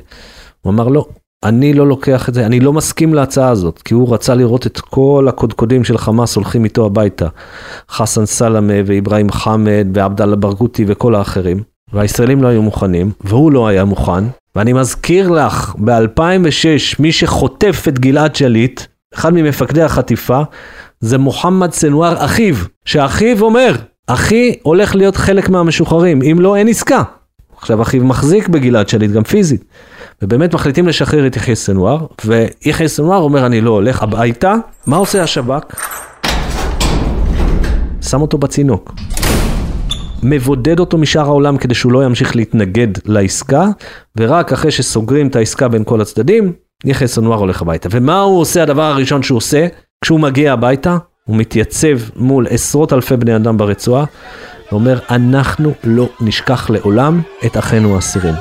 הוא 0.62 0.74
אמר 0.74 0.88
לא, 0.88 1.06
אני 1.44 1.74
לא 1.74 1.88
לוקח 1.88 2.30
את 2.30 2.34
זה, 2.34 2.46
אני 2.46 2.60
לא 2.60 2.74
מסכים 2.74 3.14
להצעה 3.14 3.50
הזאת, 3.50 3.82
כי 3.82 3.94
הוא 3.94 4.14
רצה 4.14 4.36
לראות 4.36 4.68
את 4.68 4.80
כל 4.80 5.26
הקודקודים 5.30 5.84
של 5.84 5.98
חמאס 5.98 6.36
הולכים 6.36 6.64
איתו 6.64 6.86
הביתה. 6.86 7.28
חסן 7.92 8.26
סלמה 8.26 8.74
ואיברהים 8.86 9.32
חמד 9.32 9.88
ועבדאללה 9.94 10.36
ברגותי 10.36 10.86
וכל 10.88 11.16
האחרים. 11.16 11.64
והישראלים 11.94 12.44
לא 12.44 12.48
היו 12.48 12.62
מוכנים, 12.62 13.12
והוא 13.22 13.52
לא 13.52 13.68
היה 13.68 13.86
מוכן. 13.86 14.24
ואני 14.56 14.74
מזכיר 14.74 15.30
לך, 15.30 15.76
ב-2006, 15.86 16.96
מי 17.00 17.12
שחוטף 17.12 17.84
את 17.88 18.00
גלעד 18.00 18.36
שליט, 18.36 18.82
אחד 19.16 19.34
ממפקדי 19.34 19.82
החטיפה, 19.82 20.42
זה 21.00 21.18
מוחמד 21.18 21.74
סנואר 21.74 22.26
אחיו, 22.26 22.56
שאחיו 22.86 23.42
אומר, 23.42 23.76
אחי 24.08 24.56
הולך 24.64 24.96
להיות 24.96 25.16
חלק 25.16 25.50
מהמשוחררים, 25.50 26.22
אם 26.22 26.38
לא 26.40 26.56
אין 26.56 26.68
עסקה. 26.68 27.04
עכשיו 27.58 27.82
אחיו 27.82 28.04
מחזיק 28.04 28.48
בגלעד 28.48 28.90
שליט 28.90 29.12
גם 29.12 29.24
פיזית. 29.24 29.64
ובאמת 30.22 30.54
מחליטים 30.54 30.88
לשחרר 30.88 31.28
את 31.28 31.36
יחיא 31.36 31.56
סנואר, 31.56 32.06
ויחיא 32.26 32.88
סנואר 32.88 33.18
אומר 33.18 33.46
אני 33.46 33.62
לא 33.62 33.70
הולך 33.70 34.04
הביתה, 34.04 34.56
מה 34.88 34.98
עושה 34.98 35.24
השב"כ? 35.24 35.76
שם 38.02 38.22
אותו 38.22 38.38
בצינוק. 38.38 38.94
מבודד 40.24 40.80
אותו 40.80 40.98
משאר 40.98 41.26
העולם 41.26 41.58
כדי 41.58 41.76
שהוא 41.76 41.92
לא 41.92 42.06
ימשיך 42.06 42.36
להתנגד 42.36 42.88
לעסקה, 43.06 43.66
ורק 44.18 44.54
אחרי 44.54 44.72
שסוגרים 44.72 45.28
את 45.28 45.36
העסקה 45.36 45.68
בין 45.68 45.84
כל 45.84 46.02
הצדדים, 46.02 46.54
יחיא 46.86 47.08
סנואר 47.08 47.38
הולך 47.38 47.62
הביתה. 47.62 47.90
ומה 47.92 48.20
הוא 48.20 48.40
עושה, 48.40 48.64
הדבר 48.64 48.84
הראשון 48.84 49.24
שהוא 49.24 49.38
עושה, 49.38 49.68
כשהוא 50.02 50.20
מגיע 50.20 50.54
הביתה, 50.54 50.98
הוא 51.26 51.36
מתייצב 51.36 51.98
מול 52.16 52.48
עשרות 52.50 52.94
אלפי 52.94 53.18
בני 53.18 53.36
אדם 53.36 53.58
ברצועה, 53.58 54.06
ואומר, 54.72 55.00
אנחנו 55.10 55.74
לא 55.84 56.10
נשכח 56.22 56.70
לעולם 56.70 57.22
את 57.46 57.58
אחינו 57.58 57.96
האסירים. 57.96 58.36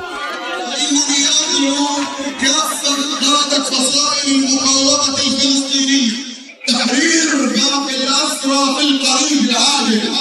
تحرير 6.78 7.50
كافة 7.56 7.96
الأسرى 8.04 8.62
في 8.76 8.84
القريب 8.90 9.50
العاجل 9.50 10.14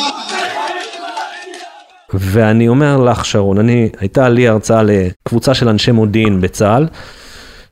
ואני 2.15 2.69
אומר 2.69 2.97
לך, 2.97 3.25
שרון, 3.25 3.59
אני, 3.59 3.89
הייתה 3.99 4.29
לי 4.29 4.49
הרצאה 4.49 4.83
לקבוצה 4.83 5.55
של 5.55 5.69
אנשי 5.69 5.93
מודיעין 5.93 6.41
בצה"ל, 6.41 6.87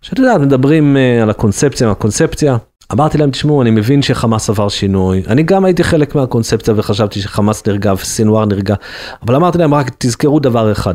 שאת 0.02 0.18
יודעת, 0.18 0.40
מדברים 0.40 0.96
אה, 0.96 1.22
על 1.22 1.30
הקונספציה, 1.30 1.87
מהקונספציה. 1.87 2.56
אמרתי 2.92 3.18
להם, 3.18 3.30
תשמעו, 3.30 3.62
אני 3.62 3.70
מבין 3.70 4.02
שחמאס 4.02 4.50
עבר 4.50 4.68
שינוי. 4.68 5.22
אני 5.26 5.42
גם 5.42 5.64
הייתי 5.64 5.84
חלק 5.84 6.14
מהקונספציה 6.14 6.75
וחשבתי 6.76 7.20
שחמאס 7.20 7.66
נרגע 7.66 7.92
וסינואר 7.92 8.44
נרגע, 8.44 8.75
אבל 9.22 9.34
אמרתי 9.34 9.58
להם, 9.58 9.75
רק 9.75 9.90
תזכרו 9.99 10.40
דבר 10.40 10.72
אחד. 10.72 10.94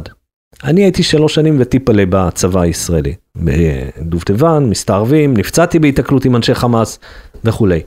אני 0.63 0.83
הייתי 0.83 1.03
שלוש 1.03 1.35
שנים 1.35 1.57
וטיפלה 1.59 2.03
בצבא 2.09 2.61
הישראלי. 2.61 3.13
בדובדבן, 3.35 4.65
מסתערבים, 4.69 5.37
נפצעתי 5.37 5.79
בהיתקלות 5.79 6.25
עם 6.25 6.35
אנשי 6.35 6.55
חמאס 6.55 6.99
וכולי. 7.44 7.80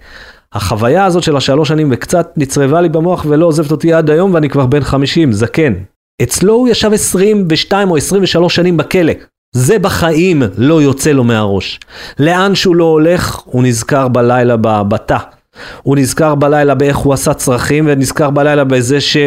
החוויה 0.53 1.05
הזאת 1.05 1.23
של 1.23 1.37
השלוש 1.37 1.69
שנים 1.69 1.89
וקצת 1.91 2.31
נצרבה 2.37 2.81
לי 2.81 2.89
במוח 2.89 3.25
ולא 3.29 3.45
עוזבת 3.45 3.71
אותי 3.71 3.93
עד 3.93 4.09
היום 4.09 4.33
ואני 4.33 4.49
כבר 4.49 4.65
בן 4.65 4.83
50, 4.83 5.33
זקן. 5.33 5.73
אצלו 6.23 6.53
הוא 6.53 6.67
ישב 6.67 6.93
22 6.93 7.89
או 7.89 7.97
23 7.97 8.55
שנים 8.55 8.77
בכלא. 8.77 9.13
זה 9.55 9.79
בחיים 9.79 10.43
לא 10.57 10.81
יוצא 10.81 11.11
לו 11.11 11.23
מהראש. 11.23 11.79
לאן 12.19 12.55
שהוא 12.55 12.75
לא 12.75 12.83
הולך, 12.83 13.41
הוא 13.45 13.63
נזכר 13.63 14.07
בלילה 14.07 14.57
בתא. 14.57 15.17
הוא 15.83 15.95
נזכר 15.97 16.35
בלילה 16.35 16.75
באיך 16.75 16.97
הוא 16.97 17.13
עשה 17.13 17.33
צרכים 17.33 17.85
ונזכר 17.87 18.29
בלילה 18.29 18.63
בזה 18.63 19.01
ש... 19.01 19.17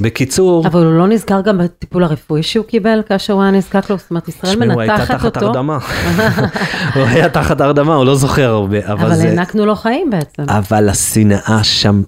בקיצור, 0.00 0.66
אבל 0.66 0.84
הוא 0.84 0.94
לא 0.94 1.08
נזכר 1.08 1.40
גם 1.40 1.58
בטיפול 1.58 2.04
הרפואי 2.04 2.42
שהוא 2.42 2.64
קיבל 2.64 3.02
כאשר 3.08 3.32
הוא 3.32 3.42
היה 3.42 3.50
נזקק 3.50 3.90
לו, 3.90 3.98
זאת 3.98 4.10
אומרת, 4.10 4.28
ישראל 4.28 4.52
תשמעו, 4.52 4.72
הוא 4.72 4.80
הייתה 4.80 4.96
מנתחת 4.96 5.14
תחת 5.14 5.36
אותו. 5.36 5.46
הרדמה. 5.46 5.78
הוא 6.94 7.02
היה 7.04 7.28
תחת 7.28 7.60
הרדמה, 7.60 7.94
הוא 7.94 8.04
לא 8.04 8.14
זוכר 8.14 8.50
הרבה, 8.50 8.78
אבל 8.92 9.06
אבל 9.06 9.14
זה... 9.14 9.28
הענקנו 9.28 9.66
לו 9.66 9.74
חיים 9.74 10.10
בעצם. 10.10 10.42
אבל 10.48 10.88
השנאה 10.88 11.60
שם 11.62 12.02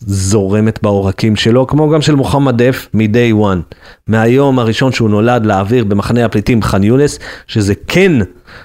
זורמת 0.00 0.82
בעורקים 0.82 1.36
שלו, 1.36 1.66
כמו 1.66 1.90
גם 1.90 2.02
של 2.02 2.14
מוחמד 2.14 2.62
דף 2.62 2.88
מ-day 2.94 3.34
one. 3.34 3.74
מהיום 4.06 4.58
הראשון 4.58 4.92
שהוא 4.92 5.10
נולד 5.10 5.46
לאוויר 5.46 5.84
במחנה 5.84 6.24
הפליטים 6.24 6.62
ח'אן 6.62 6.84
יונס, 6.84 7.18
שזה 7.46 7.74
כן 7.86 8.12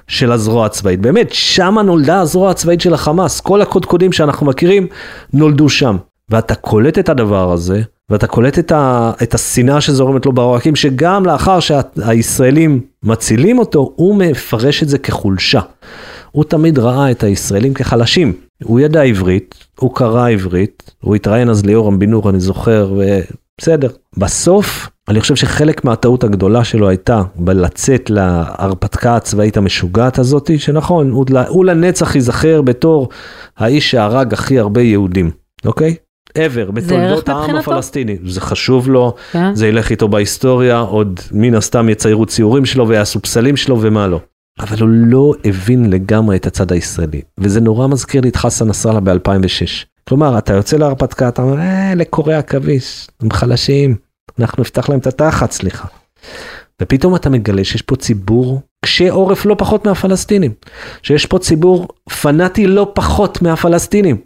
של 0.07 0.31
הזרוע 0.31 0.65
הצבאית. 0.65 1.01
באמת, 1.01 1.27
שמה 1.33 1.81
נולדה 1.81 2.19
הזרוע 2.19 2.51
הצבאית 2.51 2.81
של 2.81 2.93
החמאס. 2.93 3.39
כל 3.39 3.61
הקודקודים 3.61 4.11
שאנחנו 4.11 4.45
מכירים 4.45 4.87
נולדו 5.33 5.69
שם. 5.69 5.97
ואתה 6.29 6.55
קולט 6.55 6.99
את 6.99 7.09
הדבר 7.09 7.51
הזה, 7.51 7.81
ואתה 8.09 8.27
קולט 8.27 8.59
את, 8.59 8.71
ה, 8.71 9.11
את 9.23 9.33
השנאה 9.33 9.81
שזורמת 9.81 10.25
לו 10.25 10.31
בעורקים, 10.31 10.75
שגם 10.75 11.25
לאחר 11.25 11.59
שהישראלים 11.59 12.81
מצילים 13.03 13.59
אותו, 13.59 13.93
הוא 13.95 14.15
מפרש 14.15 14.83
את 14.83 14.89
זה 14.89 14.97
כחולשה. 14.97 15.61
הוא 16.31 16.43
תמיד 16.43 16.79
ראה 16.79 17.11
את 17.11 17.23
הישראלים 17.23 17.73
כחלשים. 17.73 18.33
הוא 18.63 18.79
ידע 18.79 19.01
עברית, 19.01 19.55
הוא 19.79 19.95
קרא 19.95 20.29
עברית, 20.29 20.91
הוא 21.01 21.15
התראיין 21.15 21.49
אז 21.49 21.65
ליאורם 21.65 21.99
בן 21.99 22.11
אני 22.29 22.39
זוכר, 22.39 22.93
ובסדר. 22.93 23.89
בסוף, 24.17 24.89
אני 25.09 25.21
חושב 25.21 25.35
שחלק 25.35 25.85
מהטעות 25.85 26.23
הגדולה 26.23 26.63
שלו 26.63 26.89
הייתה 26.89 27.21
בלצאת 27.35 28.09
להרפתקה 28.09 29.15
הצבאית 29.15 29.57
המשוגעת 29.57 30.19
הזאת, 30.19 30.51
שנכון, 30.57 31.09
הוא, 31.11 31.25
הוא 31.47 31.65
לנצח 31.65 32.15
ייזכר 32.15 32.61
בתור 32.61 33.09
האיש 33.57 33.91
שהרג 33.91 34.33
הכי 34.33 34.59
הרבה 34.59 34.81
יהודים, 34.81 35.31
אוקיי? 35.65 35.95
Ever 36.37 36.71
בתולדות 36.71 37.29
העם 37.29 37.55
הפלסטיני. 37.55 38.17
זה 38.25 38.41
חשוב 38.41 38.89
לו, 38.89 39.15
כן? 39.31 39.55
זה 39.55 39.67
ילך 39.67 39.91
איתו 39.91 40.07
בהיסטוריה, 40.07 40.79
עוד 40.79 41.19
מן 41.31 41.55
הסתם 41.55 41.89
יציירו 41.89 42.25
ציורים 42.25 42.65
שלו 42.65 42.87
ויעשו 42.87 43.21
פסלים 43.21 43.57
שלו 43.57 43.81
ומה 43.81 44.07
לא. 44.07 44.19
אבל 44.59 44.77
הוא 44.79 44.89
לא 44.89 45.33
הבין 45.45 45.89
לגמרי 45.89 46.35
את 46.35 46.47
הצד 46.47 46.71
הישראלי, 46.71 47.21
וזה 47.37 47.61
נורא 47.61 47.87
מזכיר 47.87 48.21
לי 48.21 48.29
את 48.29 48.35
חסן 48.35 48.67
נסראללה 48.67 48.99
ב-2006. 48.99 49.85
כלומר, 50.09 50.37
אתה 50.37 50.53
יוצא 50.53 50.77
להרפתקה, 50.77 51.27
אתה 51.27 51.41
אומר, 51.41 51.59
אה, 51.59 51.93
לקורי 51.95 52.35
עכביש, 52.35 53.07
הם 53.21 53.31
חלשים, 53.31 53.95
אנחנו 54.39 54.61
נפתח 54.61 54.89
להם 54.89 54.99
את 54.99 55.07
התחת, 55.07 55.51
סליחה. 55.51 55.87
ופתאום 56.81 57.15
אתה 57.15 57.29
מגלה 57.29 57.63
שיש 57.63 57.81
פה 57.81 57.95
ציבור 57.95 58.61
קשה 58.85 59.11
עורף 59.11 59.45
לא 59.45 59.55
פחות 59.57 59.87
מהפלסטינים, 59.87 60.51
שיש 61.03 61.25
פה 61.25 61.39
ציבור 61.39 61.87
פנאטי 62.21 62.67
לא 62.67 62.91
פחות 62.95 63.41
מהפלסטינים. 63.41 64.17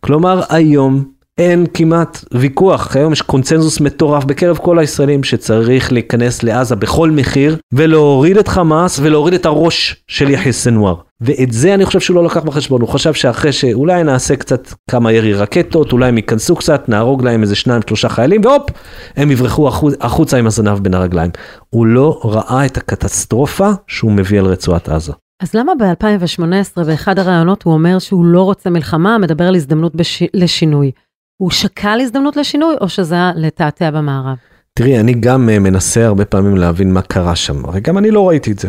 כלומר, 0.00 0.42
היום 0.48 1.04
אין 1.38 1.66
כמעט 1.74 2.24
ויכוח, 2.34 2.96
היום 2.96 3.12
יש 3.12 3.22
קונצנזוס 3.22 3.80
מטורף 3.80 4.24
בקרב 4.24 4.56
כל 4.56 4.78
הישראלים 4.78 5.24
שצריך 5.24 5.92
להיכנס 5.92 6.42
לעזה 6.42 6.76
בכל 6.76 7.10
מחיר 7.10 7.56
ולהוריד 7.72 8.36
את 8.36 8.48
חמאס 8.48 8.98
ולהוריד 9.02 9.34
את 9.34 9.46
הראש 9.46 10.04
של 10.06 10.30
יחיא 10.30 10.52
סנוואר. 10.52 10.94
ואת 11.20 11.52
זה 11.52 11.74
אני 11.74 11.84
חושב 11.86 12.00
שהוא 12.00 12.14
לא 12.14 12.24
לקח 12.24 12.42
בחשבון, 12.42 12.80
הוא 12.80 12.88
חשב 12.88 13.14
שאחרי 13.14 13.52
שאולי 13.52 14.04
נעשה 14.04 14.36
קצת 14.36 14.72
כמה 14.90 15.12
ירי 15.12 15.34
רקטות, 15.34 15.92
אולי 15.92 16.08
הם 16.08 16.16
ייכנסו 16.16 16.56
קצת, 16.56 16.88
נהרוג 16.88 17.24
להם 17.24 17.42
איזה 17.42 17.54
שניים 17.54 17.82
שלושה 17.86 18.08
חיילים 18.08 18.40
והופ, 18.44 18.70
הם 19.16 19.30
יברחו 19.30 19.68
החוצ... 19.68 19.94
החוצה 20.00 20.38
עם 20.38 20.46
הזנב 20.46 20.78
בין 20.78 20.94
הרגליים. 20.94 21.30
הוא 21.70 21.86
לא 21.86 22.20
ראה 22.24 22.66
את 22.66 22.76
הקטסטרופה 22.76 23.70
שהוא 23.86 24.12
מביא 24.12 24.38
על 24.38 24.46
רצועת 24.46 24.88
עזה. 24.88 25.12
אז 25.42 25.54
למה 25.54 25.72
ב-2018 25.74 26.84
באחד 26.86 27.18
הראיונות 27.18 27.62
הוא 27.62 27.74
אומר 27.74 27.98
שהוא 27.98 28.24
לא 28.24 28.42
רוצה 28.42 28.70
מלחמה, 28.70 29.18
מדבר 29.18 29.44
על 29.44 29.54
הזדמנות 29.54 29.96
בש... 29.96 30.22
לשינוי? 30.34 30.90
הוא 31.36 31.50
שקל 31.50 31.98
הזדמנות 32.00 32.36
לשינוי, 32.36 32.74
או 32.80 32.88
שזה 32.88 33.14
היה 33.14 33.32
לתעתע 33.36 33.90
במערב? 33.90 34.36
תראי, 34.78 35.00
אני 35.00 35.14
גם 35.14 35.48
אה, 35.48 35.58
מנסה 35.58 36.06
הרבה 36.06 36.24
פעמים 36.24 36.56
להבין 36.56 36.92
מה 36.92 37.02
קרה 37.02 37.36
שם, 37.36 37.64
הרי 37.64 37.80
גם 37.80 37.98
אני 37.98 38.10
לא 38.10 38.28
ראיתי 38.28 38.52
את 38.52 38.58
זה. 38.58 38.68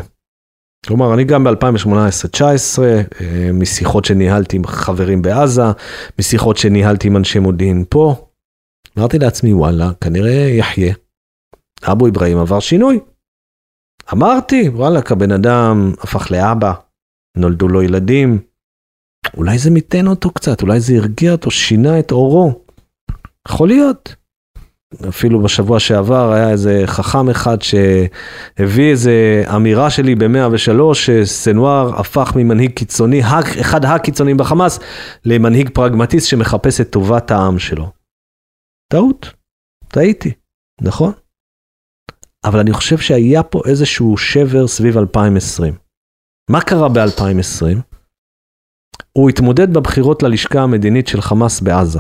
כלומר, 0.86 1.14
אני 1.14 1.24
גם 1.24 1.44
ב-2018-2019, 1.44 2.80
אה, 3.22 3.50
משיחות 3.54 4.06
שניהלתי 4.06 4.58
עם 4.58 4.66
חברים 4.66 5.22
בעזה, 5.22 5.64
משיחות 6.20 6.58
שניהלתי 6.58 7.08
עם 7.08 7.18
אנשי 7.18 7.40
מודיעין 7.40 7.86
פה, 7.90 8.16
אמרתי 8.98 9.20
לעצמי, 9.20 9.54
וואלה, 9.54 9.92
כנראה 10.02 10.50
יחיה. 10.58 10.94
אבו 11.92 12.08
אברהים 12.08 12.38
עבר 12.38 12.60
שינוי. 12.60 13.00
אמרתי, 14.14 14.70
וואלה, 14.70 15.02
כבן 15.02 15.32
אדם 15.32 15.92
הפך 16.00 16.32
לאבא, 16.32 16.74
נולדו 17.38 17.68
לו 17.68 17.82
ילדים, 17.82 18.40
אולי 19.38 19.58
זה 19.58 19.72
מיתן 19.72 20.08
אותו 20.08 20.32
קצת, 20.32 20.62
אולי 20.62 20.80
זה 20.80 20.94
הרגיע 20.94 21.32
אותו, 21.32 21.52
שינה 21.52 22.00
את 22.00 22.12
אורו. 22.12 22.62
יכול 23.48 23.68
להיות. 23.68 24.16
אפילו 25.10 25.42
בשבוע 25.44 25.80
שעבר 25.80 26.32
היה 26.32 26.50
איזה 26.50 26.84
חכם 26.86 27.30
אחד 27.30 27.58
שהביא 27.62 28.92
איזה 28.92 29.44
אמירה 29.56 29.90
שלי 29.90 30.16
ב-103, 30.16 30.94
שסנואר 30.94 32.00
הפך 32.00 32.34
ממנהיג 32.36 32.72
קיצוני, 32.72 33.22
אחד 33.62 33.86
הקיצונים 33.86 34.38
בחמאס, 34.38 34.80
למנהיג 35.26 35.70
פרגמטיסט 35.74 36.28
שמחפש 36.28 36.82
את 36.82 36.90
טובת 36.90 37.32
העם 37.32 37.60
שלו. 37.60 37.92
טעות, 38.94 39.34
טעיתי, 39.88 40.32
נכון? 40.82 41.12
אבל 42.46 42.60
אני 42.60 42.74
חושב 42.74 42.98
שהיה 42.98 43.44
פה 43.44 43.62
איזשהו 43.66 44.18
שבר 44.18 44.68
סביב 44.68 44.98
2020. 44.98 45.74
מה 46.50 46.62
קרה 46.62 46.90
ב-2020? 46.90 47.93
הוא 49.14 49.30
התמודד 49.30 49.74
בבחירות 49.74 50.24
ללשכה 50.24 50.62
המדינית 50.62 51.08
של 51.08 51.22
חמאס 51.22 51.62
בעזה. 51.62 52.00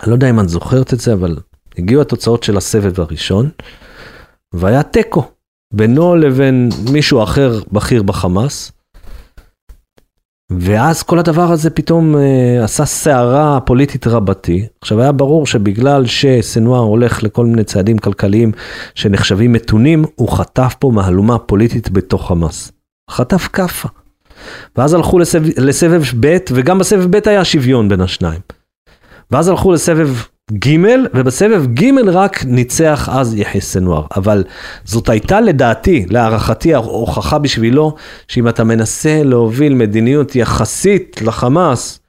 אני 0.00 0.08
לא 0.10 0.14
יודע 0.14 0.30
אם 0.30 0.40
את 0.40 0.48
זוכרת 0.48 0.94
את 0.94 1.00
זה, 1.00 1.12
אבל 1.12 1.36
הגיעו 1.78 2.02
התוצאות 2.02 2.42
של 2.42 2.56
הסבב 2.56 3.00
הראשון, 3.00 3.50
והיה 4.54 4.82
תיקו 4.82 5.22
בינו 5.74 6.16
לבין 6.16 6.68
מישהו 6.92 7.22
אחר 7.22 7.60
בכיר 7.72 8.02
בחמאס. 8.02 8.72
ואז 10.50 11.02
כל 11.02 11.18
הדבר 11.18 11.52
הזה 11.52 11.70
פתאום 11.70 12.16
אה, 12.16 12.64
עשה 12.64 12.84
סערה 12.84 13.60
פוליטית 13.60 14.06
רבתי. 14.06 14.66
עכשיו 14.80 15.00
היה 15.00 15.12
ברור 15.12 15.46
שבגלל 15.46 16.06
שסנואר 16.06 16.80
הולך 16.80 17.22
לכל 17.22 17.46
מיני 17.46 17.64
צעדים 17.64 17.98
כלכליים 17.98 18.52
שנחשבים 18.94 19.52
מתונים, 19.52 20.04
הוא 20.14 20.28
חטף 20.28 20.74
פה 20.78 20.90
מהלומה 20.94 21.38
פוליטית 21.38 21.90
בתוך 21.90 22.28
חמאס. 22.28 22.72
חטף 23.10 23.48
כאפה. 23.52 23.88
ואז 24.75 24.93
הלכו 24.93 25.19
לסבב, 25.19 25.59
לסבב 25.59 26.03
ב', 26.19 26.37
וגם 26.51 26.79
בסבב 26.79 27.17
ב' 27.17 27.29
היה 27.29 27.45
שוויון 27.45 27.89
בין 27.89 28.01
השניים. 28.01 28.39
ואז 29.31 29.47
הלכו 29.47 29.71
לסבב 29.71 30.09
ג', 30.53 30.77
ובסבב 31.13 31.65
ג' 31.73 31.99
רק 32.07 32.45
ניצח 32.45 33.09
אז 33.11 33.35
יחיא 33.35 33.61
סנואר. 33.61 34.03
אבל 34.15 34.43
זאת 34.83 35.09
הייתה 35.09 35.41
לדעתי, 35.41 36.05
להערכתי, 36.09 36.73
ההוכחה 36.73 37.39
בשבילו, 37.39 37.95
שאם 38.27 38.47
אתה 38.47 38.63
מנסה 38.63 39.21
להוביל 39.23 39.73
מדיניות 39.73 40.35
יחסית 40.35 41.21
לחמאס, 41.21 41.99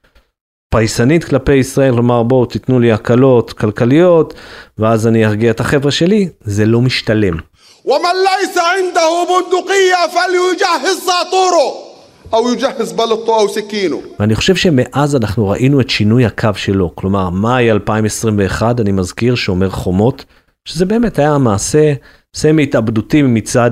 פייסנית 0.71 1.25
כלפי 1.25 1.55
ישראל, 1.55 1.93
כלומר 1.93 2.23
בואו 2.23 2.47
תיתנו 2.47 2.81
לי 2.81 2.93
הקלות 2.93 3.53
כלכליות, 3.53 4.35
ואז 4.79 5.07
אני 5.07 5.27
ארגיע 5.27 5.51
את 5.51 5.61
החבר'ה 5.61 5.91
שלי, 5.91 6.29
זה 6.41 6.67
לא 6.67 6.81
משתלם. 6.81 7.37
ومن 7.85 8.17
ليس 8.29 8.59
عنده 8.59 9.09
بندقية 9.29 10.07
فليجهز 10.15 10.99
ساطوره 11.07 11.90
או 12.34 12.54
יג'חס 12.54 12.92
בלטו 12.92 13.40
או 13.40 13.50
סכינו. 13.50 14.02
ואני 14.20 14.36
חושב 14.36 14.56
שמאז 14.56 15.16
אנחנו 15.16 15.50
ראינו 15.50 15.82
את 15.82 15.90
שינוי 15.90 16.26
הקו 16.26 16.50
שלו, 16.56 16.96
כלומר, 16.96 17.30
מאי 17.30 17.72
2021, 17.72 18.80
אני 18.80 18.92
מזכיר, 18.92 19.36
שומר 19.36 19.70
חומות, 19.70 20.26
שזה 20.66 20.86
באמת 20.86 21.20
היה 21.20 21.38
מעשה 21.38 21.94
סמי 22.36 22.64
התאבדותי 22.64 23.22
מצד 23.22 23.72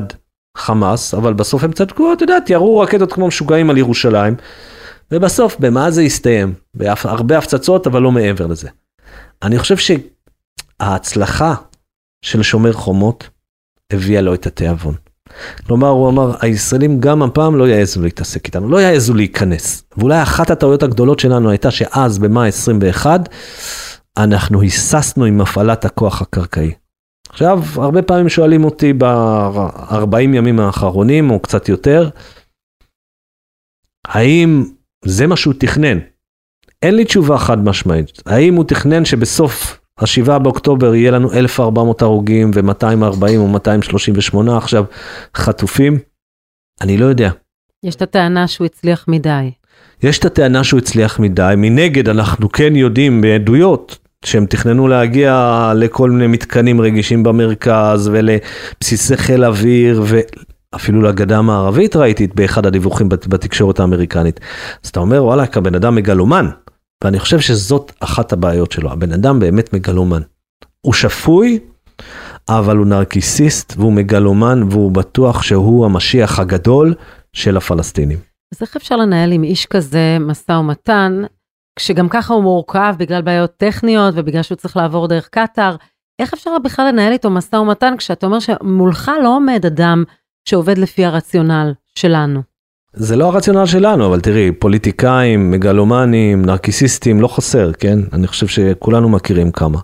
חמאס, 0.57 1.13
אבל 1.13 1.33
בסוף 1.33 1.63
הם 1.63 1.71
צדקו, 1.71 2.13
את 2.13 2.21
יודעת, 2.21 2.49
ירו 2.49 2.79
רקטות 2.79 3.13
כמו 3.13 3.27
משוגעים 3.27 3.69
על 3.69 3.77
ירושלים, 3.77 4.35
ובסוף, 5.11 5.55
במה 5.59 5.91
זה 5.91 6.01
הסתיים? 6.01 6.53
בהרבה 6.73 7.37
הפצצות, 7.37 7.87
אבל 7.87 8.01
לא 8.01 8.11
מעבר 8.11 8.47
לזה. 8.47 8.69
אני 9.43 9.59
חושב 9.59 9.95
שההצלחה 10.79 11.55
של 12.21 12.43
שומר 12.43 12.73
חומות 12.73 13.29
הביאה 13.93 14.21
לו 14.21 14.33
את 14.33 14.47
התיאבון. 14.47 14.95
כלומר, 15.67 15.87
הוא 15.87 16.09
אמר, 16.09 16.35
הישראלים 16.41 16.99
גם 16.99 17.23
הפעם 17.23 17.55
לא 17.55 17.67
יעזו 17.67 18.01
להתעסק 18.01 18.45
איתנו, 18.45 18.69
לא 18.69 18.81
יעזו 18.81 19.13
להיכנס. 19.13 19.83
ואולי 19.97 20.23
אחת 20.23 20.49
הטעויות 20.49 20.83
הגדולות 20.83 21.19
שלנו 21.19 21.49
הייתה 21.49 21.71
שאז, 21.71 22.19
במאי 22.19 22.47
21, 22.47 23.29
אנחנו 24.17 24.61
היססנו 24.61 25.25
עם 25.25 25.41
הפעלת 25.41 25.85
הכוח 25.85 26.21
הקרקעי. 26.21 26.73
עכשיו, 27.29 27.63
הרבה 27.75 28.01
פעמים 28.01 28.29
שואלים 28.29 28.63
אותי 28.63 28.93
ב-40 28.93 30.19
ימים 30.19 30.59
האחרונים, 30.59 31.31
או 31.31 31.39
קצת 31.39 31.69
יותר, 31.69 32.09
האם 34.07 34.65
זה 35.05 35.27
מה 35.27 35.35
שהוא 35.35 35.53
תכנן? 35.59 35.97
אין 36.83 36.95
לי 36.95 37.05
תשובה 37.05 37.37
חד 37.37 37.63
משמעית. 37.63 38.21
האם 38.25 38.55
הוא 38.55 38.63
תכנן 38.63 39.05
שבסוף 39.05 39.79
השבעה 39.99 40.39
באוקטובר 40.39 40.95
יהיה 40.95 41.11
לנו 41.11 41.33
1,400 41.33 42.01
הרוגים 42.01 42.51
ו-240 42.53 43.37
או 43.37 43.47
238 43.47 44.57
עכשיו 44.57 44.83
חטופים? 45.35 45.99
אני 46.81 46.97
לא 46.97 47.05
יודע. 47.05 47.31
יש 47.83 47.95
את 47.95 48.01
הטענה 48.01 48.47
שהוא 48.47 48.65
הצליח 48.65 49.05
מדי. 49.07 49.51
יש 50.03 50.19
את 50.19 50.25
הטענה 50.25 50.63
שהוא 50.63 50.77
הצליח 50.77 51.19
מדי, 51.19 51.53
מנגד 51.57 52.09
אנחנו 52.09 52.51
כן 52.51 52.75
יודעים 52.75 53.21
בעדויות 53.21 53.97
שהם 54.25 54.45
תכננו 54.45 54.87
להגיע 54.87 55.71
לכל 55.75 56.11
מיני 56.11 56.27
מתקנים 56.27 56.81
רגישים 56.81 57.23
במרכז 57.23 58.09
ולבסיסי 58.13 59.17
חיל 59.17 59.45
אוויר 59.45 60.03
ואפילו 60.05 61.01
לגדה 61.01 61.37
המערבית 61.37 61.95
ראיתי 61.95 62.27
באחד 62.35 62.65
הדיווחים 62.65 63.09
בתקשורת 63.09 63.79
האמריקנית. 63.79 64.39
אז 64.83 64.89
אתה 64.89 64.99
אומר 64.99 65.23
וואלה, 65.23 65.43
הבן 65.53 65.75
אדם 65.75 65.95
מגלומן, 65.95 66.49
ואני 67.03 67.19
חושב 67.19 67.39
שזאת 67.39 67.91
אחת 67.99 68.33
הבעיות 68.33 68.71
שלו, 68.71 68.91
הבן 68.91 69.13
אדם 69.13 69.39
באמת 69.39 69.73
מגלומן. 69.73 70.21
הוא 70.81 70.93
שפוי, 70.93 71.59
אבל 72.49 72.77
הוא 72.77 72.85
נרקיסיסט 72.85 73.73
והוא 73.77 73.93
מגלומן 73.93 74.63
והוא 74.69 74.91
בטוח 74.91 75.43
שהוא 75.43 75.85
המשיח 75.85 76.39
הגדול 76.39 76.95
של 77.33 77.57
הפלסטינים. 77.57 78.17
אז 78.55 78.61
איך 78.61 78.75
אפשר 78.75 78.95
לנהל 78.95 79.31
עם 79.31 79.43
איש 79.43 79.65
כזה 79.65 80.17
משא 80.19 80.51
ומתן, 80.51 81.21
כשגם 81.75 82.09
ככה 82.09 82.33
הוא 82.33 82.43
מורכב 82.43 82.95
בגלל 82.97 83.21
בעיות 83.21 83.57
טכניות 83.57 84.13
ובגלל 84.17 84.43
שהוא 84.43 84.55
צריך 84.55 84.77
לעבור 84.77 85.07
דרך 85.07 85.29
קטאר? 85.29 85.75
איך 86.21 86.33
אפשר 86.33 86.49
בכלל 86.63 86.87
לנהל 86.87 87.13
איתו 87.13 87.29
משא 87.29 87.55
ומתן 87.55 87.93
כשאתה 87.97 88.25
אומר 88.25 88.39
שמולך 88.39 89.11
לא 89.23 89.35
עומד 89.35 89.65
אדם 89.65 90.03
שעובד 90.49 90.77
לפי 90.77 91.05
הרציונל 91.05 91.73
שלנו? 91.95 92.41
זה 92.93 93.15
לא 93.15 93.25
הרציונל 93.25 93.65
שלנו, 93.65 94.05
אבל 94.05 94.19
תראי, 94.19 94.51
פוליטיקאים, 94.51 95.51
מגלומנים, 95.51 96.45
נרקיסיסטים, 96.45 97.21
לא 97.21 97.27
חסר, 97.27 97.71
כן? 97.73 97.99
אני 98.13 98.27
חושב 98.27 98.47
שכולנו 98.47 99.09
מכירים 99.09 99.51
כמה. 99.51 99.79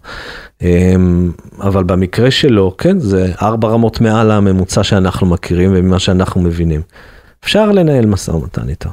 אמ, 0.61 1.31
אבל 1.61 1.83
במקרה 1.83 2.31
שלו, 2.31 2.77
כן, 2.77 2.99
זה 2.99 3.31
ארבע 3.41 3.67
רמות 3.67 4.01
מעל 4.01 4.31
הממוצע 4.31 4.83
שאנחנו 4.83 5.27
מכירים 5.27 5.71
וממה 5.75 5.99
שאנחנו 5.99 6.41
מבינים. 6.41 6.81
אפשר 7.43 7.71
לנהל 7.71 8.05
משא 8.05 8.31
ומתן 8.31 8.69
איתו. 8.69 8.89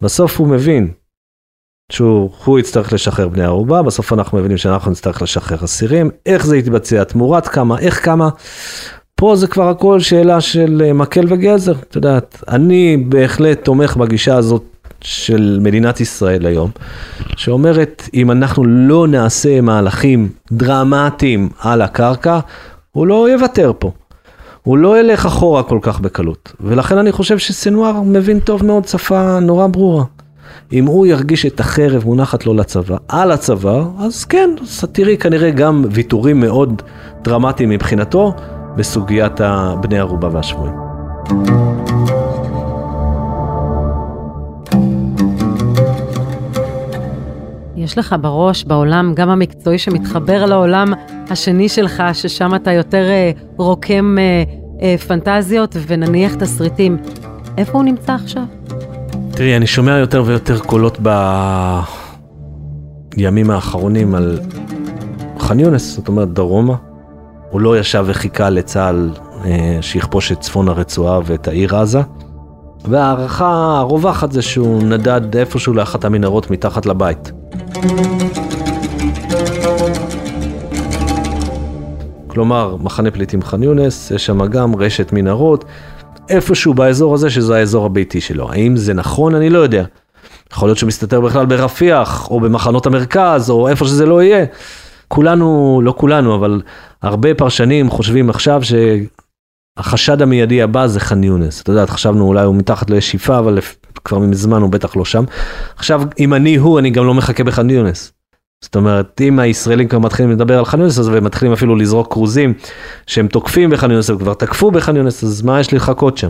בסוף 0.00 0.40
הוא 0.40 0.48
מבין 0.48 0.90
שהוא 1.92 2.58
יצטרך 2.58 2.92
לשחרר 2.92 3.28
בני 3.28 3.44
ערובה, 3.44 3.82
בסוף 3.82 4.12
אנחנו 4.12 4.38
מבינים 4.38 4.56
שאנחנו 4.56 4.90
נצטרך 4.90 5.22
לשחרר 5.22 5.64
אסירים, 5.64 6.10
איך 6.26 6.46
זה 6.46 6.56
יתבצע, 6.56 7.04
תמורת 7.04 7.48
כמה, 7.48 7.78
איך 7.78 8.04
כמה. 8.04 8.28
פה 9.20 9.36
זה 9.36 9.46
כבר 9.46 9.68
הכל 9.68 10.00
שאלה 10.00 10.40
של 10.40 10.82
אה, 10.84 10.92
מקל 10.92 11.26
וגזר, 11.28 11.74
את 11.88 11.96
יודעת, 11.96 12.44
אני 12.48 12.96
בהחלט 12.96 13.64
תומך 13.64 13.96
בגישה 13.96 14.36
הזאת 14.36 14.62
של 15.00 15.58
מדינת 15.62 16.00
ישראל 16.00 16.46
היום, 16.46 16.70
שאומרת 17.36 18.08
אם 18.14 18.30
אנחנו 18.30 18.64
לא 18.64 19.08
נעשה 19.08 19.60
מהלכים 19.60 20.28
דרמטיים 20.52 21.48
על 21.60 21.82
הקרקע, 21.82 22.38
הוא 22.92 23.06
לא 23.06 23.30
יוותר 23.30 23.72
פה. 23.78 23.92
הוא 24.62 24.78
לא 24.78 25.00
ילך 25.00 25.26
אחורה 25.26 25.62
כל 25.62 25.78
כך 25.82 26.00
בקלות, 26.00 26.52
ולכן 26.60 26.98
אני 26.98 27.12
חושב 27.12 27.38
שסנוואר 27.38 28.02
מבין 28.02 28.40
טוב 28.40 28.64
מאוד 28.64 28.88
שפה 28.88 29.38
נורא 29.40 29.66
ברורה. 29.66 30.04
אם 30.72 30.86
הוא 30.86 31.06
ירגיש 31.06 31.46
את 31.46 31.60
החרב 31.60 32.04
מונחת 32.04 32.46
לו 32.46 32.54
לצבא, 32.54 32.96
על 33.08 33.32
הצבא, 33.32 33.84
אז 33.98 34.24
כן, 34.24 34.50
תראי 34.92 35.16
כנראה 35.16 35.50
גם 35.50 35.84
ויתורים 35.90 36.40
מאוד 36.40 36.82
דרמטיים 37.22 37.68
מבחינתו 37.68 38.34
בסוגיית 38.76 39.40
בני 39.80 39.98
ערובה 39.98 40.28
והשבויים. 40.32 40.86
יש 47.76 47.98
לך 47.98 48.14
בראש, 48.20 48.64
בעולם, 48.64 49.12
גם 49.14 49.28
המקצועי 49.28 49.78
שמתחבר 49.78 50.46
לעולם 50.46 50.92
השני 51.30 51.68
שלך, 51.68 52.02
ששם 52.12 52.54
אתה 52.54 52.72
יותר 52.72 53.08
אה, 53.08 53.30
רוקם 53.56 54.16
אה, 54.18 54.42
אה, 54.82 54.98
פנטזיות 54.98 55.76
ונניח 55.86 56.34
תסריטים. 56.34 56.96
איפה 57.58 57.72
הוא 57.72 57.82
נמצא 57.84 58.12
עכשיו? 58.12 58.42
תראי, 59.30 59.56
אני 59.56 59.66
שומע 59.66 59.98
יותר 59.98 60.22
ויותר 60.26 60.58
קולות 60.58 60.98
בימים 63.16 63.50
האחרונים 63.50 64.14
על 64.14 64.38
ח'אן 65.38 65.60
יונס, 65.60 65.96
זאת 65.96 66.08
אומרת 66.08 66.32
דרומה. 66.32 66.74
הוא 67.50 67.60
לא 67.60 67.78
ישב 67.78 68.04
וחיכה 68.06 68.50
לצה"ל 68.50 69.10
אה, 69.44 69.78
שיכבוש 69.80 70.32
את 70.32 70.40
צפון 70.40 70.68
הרצועה 70.68 71.20
ואת 71.24 71.48
העיר 71.48 71.76
עזה. 71.76 72.00
וההערכה 72.84 73.78
הרווחת 73.78 74.32
זה 74.32 74.42
שהוא 74.42 74.82
נדד 74.82 75.36
איפשהו 75.36 75.74
לאחת 75.74 76.04
המנהרות 76.04 76.50
מתחת 76.50 76.86
לבית. 76.86 77.32
כלומר, 82.26 82.76
מחנה 82.76 83.10
פליטים 83.10 83.42
ח'אן 83.42 83.62
יונס, 83.62 84.10
יש 84.10 84.26
שם 84.26 84.46
גם 84.46 84.76
רשת 84.76 85.12
מנהרות, 85.12 85.64
איפשהו 86.28 86.74
באזור 86.74 87.14
הזה 87.14 87.30
שזה 87.30 87.56
האזור 87.56 87.86
הביתי 87.86 88.20
שלו. 88.20 88.52
האם 88.52 88.76
זה 88.76 88.94
נכון? 88.94 89.34
אני 89.34 89.50
לא 89.50 89.58
יודע. 89.58 89.84
יכול 90.52 90.68
להיות 90.68 90.78
שהוא 90.78 90.88
מסתתר 90.88 91.20
בכלל 91.20 91.46
ברפיח, 91.46 92.30
או 92.30 92.40
במחנות 92.40 92.86
המרכז, 92.86 93.50
או 93.50 93.68
איפה 93.68 93.84
שזה 93.84 94.06
לא 94.06 94.22
יהיה. 94.22 94.44
כולנו, 95.08 95.80
לא 95.84 95.94
כולנו, 95.98 96.34
אבל 96.34 96.62
הרבה 97.02 97.34
פרשנים 97.34 97.90
חושבים 97.90 98.30
עכשיו 98.30 98.62
שהחשד 99.78 100.22
המיידי 100.22 100.62
הבא 100.62 100.86
זה 100.86 101.00
ח'אן 101.00 101.24
יונס. 101.24 101.62
אתה 101.62 101.72
יודע, 101.72 101.86
חשבנו 101.86 102.26
אולי 102.26 102.44
הוא 102.44 102.54
מתחת 102.54 102.90
לשאיפה, 102.90 103.38
אבל 103.38 103.58
כבר 104.04 104.18
מזמן 104.18 104.62
הוא 104.62 104.70
בטח 104.70 104.96
לא 104.96 105.04
שם. 105.04 105.24
עכשיו, 105.76 106.02
אם 106.18 106.34
אני 106.34 106.56
הוא, 106.56 106.78
אני 106.78 106.90
גם 106.90 107.06
לא 107.06 107.14
מחכה 107.14 107.44
בח'אן 107.44 107.70
יונס. 107.70 108.12
זאת 108.64 108.76
אומרת, 108.76 109.20
אם 109.20 109.38
הישראלים 109.38 109.88
כבר 109.88 109.98
מתחילים 109.98 110.30
לדבר 110.30 110.58
על 110.58 110.64
ח'אן 110.64 110.80
יונס, 110.80 110.98
אז 110.98 111.08
הם 111.08 111.24
מתחילים 111.24 111.52
אפילו 111.52 111.76
לזרוק 111.76 112.12
כרוזים 112.12 112.54
שהם 113.06 113.28
תוקפים 113.28 113.70
בח'אן 113.70 113.90
יונס, 113.90 114.10
וכבר 114.10 114.34
תקפו 114.34 114.70
בח'אן 114.70 114.96
יונס, 114.96 115.24
אז 115.24 115.42
מה 115.42 115.60
יש 115.60 115.70
לי 115.70 115.76
לחכות 115.76 116.18
שם? 116.18 116.28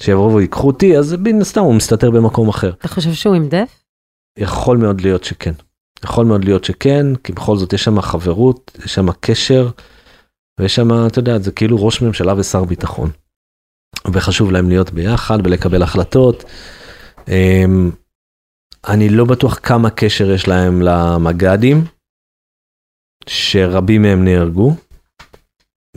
שיבואו 0.00 0.34
ויקחו 0.34 0.66
אותי, 0.66 0.98
אז 0.98 1.16
מן 1.18 1.40
הסתם 1.40 1.60
הוא 1.60 1.74
מסתתר 1.74 2.10
במקום 2.10 2.48
אחר. 2.48 2.72
אתה 2.78 2.88
חושב 2.88 3.12
שהוא 3.12 3.34
עם 3.34 3.48
דף? 3.48 3.82
יכול 4.38 4.76
מאוד 4.76 5.00
להיות 5.00 5.24
שכן. 5.24 5.52
יכול 6.04 6.26
מאוד 6.26 6.44
להיות 6.44 6.64
שכן, 6.64 7.14
כי 7.24 7.32
בכל 7.32 7.56
זאת 7.56 7.72
יש 7.72 7.84
שם 7.84 8.00
חברות, 8.00 8.78
יש 8.84 8.94
שם 8.94 9.12
קשר, 9.20 9.70
ויש 10.60 10.74
שם, 10.74 11.06
אתה 11.06 11.18
יודע, 11.18 11.38
זה 11.38 11.52
כאילו 11.52 11.84
ראש 11.84 12.02
ממשלה 12.02 12.34
ושר 12.36 12.64
ביטחון. 12.64 13.10
וחשוב 14.12 14.52
להם 14.52 14.68
להיות 14.68 14.90
ביחד 14.90 15.38
ולקבל 15.44 15.82
החלטות. 15.82 16.44
אמ, 17.28 17.90
אני 18.88 19.08
לא 19.08 19.24
בטוח 19.24 19.58
כמה 19.62 19.90
קשר 19.90 20.30
יש 20.30 20.48
להם 20.48 20.82
למג"דים, 20.82 21.84
שרבים 23.26 24.02
מהם 24.02 24.24
נהרגו. 24.24 24.74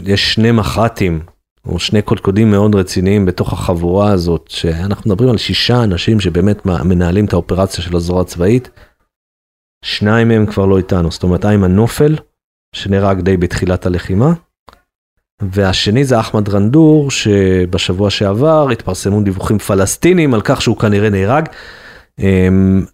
יש 0.04 0.34
שני 0.34 0.52
מח"טים, 0.52 1.20
או 1.66 1.80
שני 1.80 2.02
קודקודים 2.02 2.52
מאוד 2.52 2.76
רציניים 2.76 3.26
בתוך 3.26 3.54
החבורה 3.54 4.12
הזאת, 4.12 4.48
שאנחנו 4.50 5.12
מדברים 5.12 5.30
על 5.30 5.38
שישה 5.38 5.84
אנשים 5.84 6.20
שבאמת 6.20 6.66
מנהלים 6.66 7.26
את 7.26 7.34
האופרציה 7.34 7.84
של 7.84 7.96
הזרוע 7.96 8.22
הצבאית. 8.22 8.70
שניים 9.86 10.28
מהם 10.28 10.46
כבר 10.46 10.66
לא 10.66 10.78
איתנו, 10.78 11.12
זאת 11.12 11.24
אומרת 11.24 11.46
איימן 11.46 11.76
נופל, 11.76 12.16
שנהרג 12.76 13.22
די 13.22 13.38
בתחילת 13.38 13.86
הלחימה, 13.86 14.34
והשני 15.42 16.06
זה 16.06 16.20
אחמד 16.20 16.50
רנדור, 16.50 17.12
שבשבוע 17.12 18.10
שעבר 18.10 18.70
התפרסמו 18.70 19.22
דיווחים 19.22 19.60
פלסטינים 19.60 20.34
על 20.34 20.42
כך 20.42 20.62
שהוא 20.62 20.78
כנראה 20.78 21.10
נהרג. 21.10 21.46
אמ, 22.20 22.86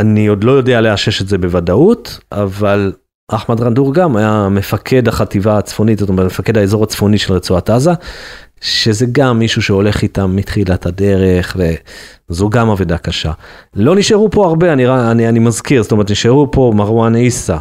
אני 0.00 0.26
עוד 0.26 0.44
לא 0.44 0.52
יודע 0.52 0.80
לאשש 0.80 1.22
את 1.22 1.28
זה 1.28 1.38
בוודאות, 1.38 2.20
אבל 2.32 2.92
אחמד 3.27 3.61
רנדור 3.61 3.93
גם 3.93 4.15
היה 4.15 4.47
מפקד 4.51 5.07
החטיבה 5.07 5.57
הצפונית, 5.57 5.99
זאת 5.99 6.09
אומרת 6.09 6.25
מפקד 6.25 6.57
האזור 6.57 6.83
הצפוני 6.83 7.17
של 7.17 7.33
רצועת 7.33 7.69
עזה, 7.69 7.91
שזה 8.61 9.05
גם 9.11 9.39
מישהו 9.39 9.61
שהולך 9.61 10.01
איתם 10.01 10.35
מתחילת 10.35 10.85
הדרך, 10.85 11.57
וזו 12.29 12.49
גם 12.49 12.69
אבדה 12.69 12.97
קשה. 12.97 13.31
לא 13.75 13.95
נשארו 13.95 14.29
פה 14.31 14.45
הרבה, 14.45 14.73
אני, 14.73 14.87
אני, 14.87 15.29
אני 15.29 15.39
מזכיר, 15.39 15.83
זאת 15.83 15.91
אומרת 15.91 16.11
נשארו 16.11 16.51
פה 16.51 16.71
מרואן 16.75 17.15
עיסא, 17.15 17.57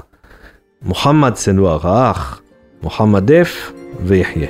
מוחמד 0.83 1.35
סנואר 1.35 1.88
האח, 1.88 2.40
מוחמד 2.83 3.33
דף 3.33 3.72
ויחיה. 4.05 4.48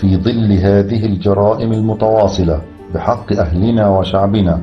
في 0.00 0.16
ظل 0.16 0.52
هذه 0.52 1.06
الجرائم 1.06 1.72
المتواصلة 1.72 2.60
بحق 2.94 3.32
أهلنا 3.32 3.88
وشعبنا 3.88 4.60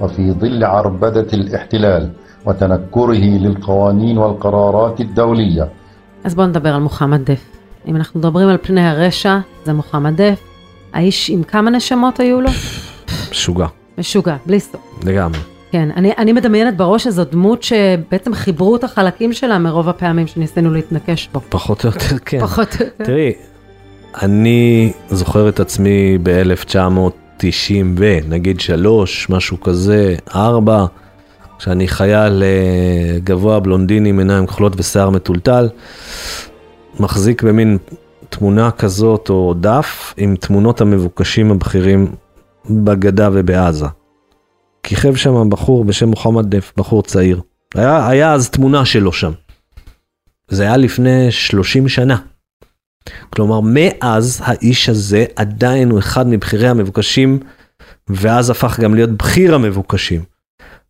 وفي 0.00 0.32
ظل 0.32 0.64
عربدة 0.64 1.26
الاحتلال 1.32 2.10
وتنكره 2.46 3.24
للقوانين 3.44 4.18
والقرارات 4.18 5.00
الدولية 5.00 5.68
אז 6.24 6.34
בואו 6.34 6.46
נדבר 6.46 6.74
על 6.74 6.80
מוחמד 6.80 7.30
דף. 7.30 7.40
אם 7.86 7.96
אנחנו 7.96 8.20
מדברים 8.20 8.48
על 8.48 8.56
פני 8.62 8.88
הרשע, 8.88 9.38
זה 9.64 9.72
מוחמד 9.72 10.22
דף. 10.22 10.40
האיש 10.92 11.30
עם 11.30 11.42
כמה 11.42 11.70
נשמות 11.70 12.20
היו 12.20 12.40
לו? 12.40 12.50
משוגע. 13.30 13.66
משוגע, 13.98 14.36
בלי 14.46 14.60
סוף. 14.60 14.80
לגמרי. 15.04 15.40
כן, 15.70 15.88
אני, 15.96 16.12
אני 16.18 16.32
מדמיינת 16.32 16.76
בראש 16.76 17.04
שזו 17.04 17.24
דמות 17.24 17.62
שבעצם 17.62 18.34
חיברו 18.34 18.76
את 18.76 18.84
החלקים 18.84 19.32
שלה 19.32 19.58
מרוב 19.58 19.88
הפעמים 19.88 20.26
שניסינו 20.26 20.70
להתנקש 20.70 21.28
בו. 21.32 21.40
פחות 21.48 21.84
או 21.84 21.88
יותר, 21.88 22.18
כן. 22.24 22.40
פחות 22.40 22.68
או 22.80 22.84
יותר. 22.84 23.04
תראי, 23.04 23.32
אני 24.22 24.92
זוכר 25.08 25.48
את 25.48 25.60
עצמי 25.60 26.18
ב-1990 27.43 27.85
ונגיד 27.97 28.59
שלוש, 28.59 29.29
משהו 29.29 29.61
כזה, 29.61 30.15
ארבע, 30.35 30.85
כשאני 31.59 31.87
חייל 31.87 32.43
אה, 32.43 33.19
גבוה, 33.23 33.59
בלונדיני 33.59 34.09
עם 34.09 34.19
עיניים 34.19 34.47
כחולות 34.47 34.73
ושיער 34.77 35.09
מטולטל, 35.09 35.69
מחזיק 36.99 37.43
במין 37.43 37.77
תמונה 38.29 38.71
כזאת 38.71 39.29
או 39.29 39.53
דף 39.59 40.13
עם 40.17 40.35
תמונות 40.35 40.81
המבוקשים 40.81 41.51
הבכירים 41.51 42.15
בגדה 42.69 43.29
ובעזה. 43.33 43.85
כיכב 44.83 45.15
שם 45.15 45.49
בחור 45.49 45.85
בשם 45.85 46.09
מוחמד 46.09 46.55
דף, 46.55 46.73
בחור 46.77 47.03
צעיר. 47.03 47.41
היה, 47.75 48.07
היה 48.07 48.33
אז 48.33 48.49
תמונה 48.49 48.85
שלו 48.85 49.13
שם. 49.13 49.31
זה 50.47 50.63
היה 50.63 50.77
לפני 50.77 51.31
30 51.31 51.87
שנה. 51.89 52.17
כלומר, 53.29 53.59
מאז 53.63 54.41
האיש 54.43 54.89
הזה 54.89 55.25
עדיין 55.35 55.89
הוא 55.89 55.99
אחד 55.99 56.27
מבכירי 56.27 56.67
המבוקשים, 56.67 57.39
ואז 58.07 58.49
הפך 58.49 58.79
גם 58.79 58.95
להיות 58.95 59.09
בכיר 59.09 59.55
המבוקשים. 59.55 60.21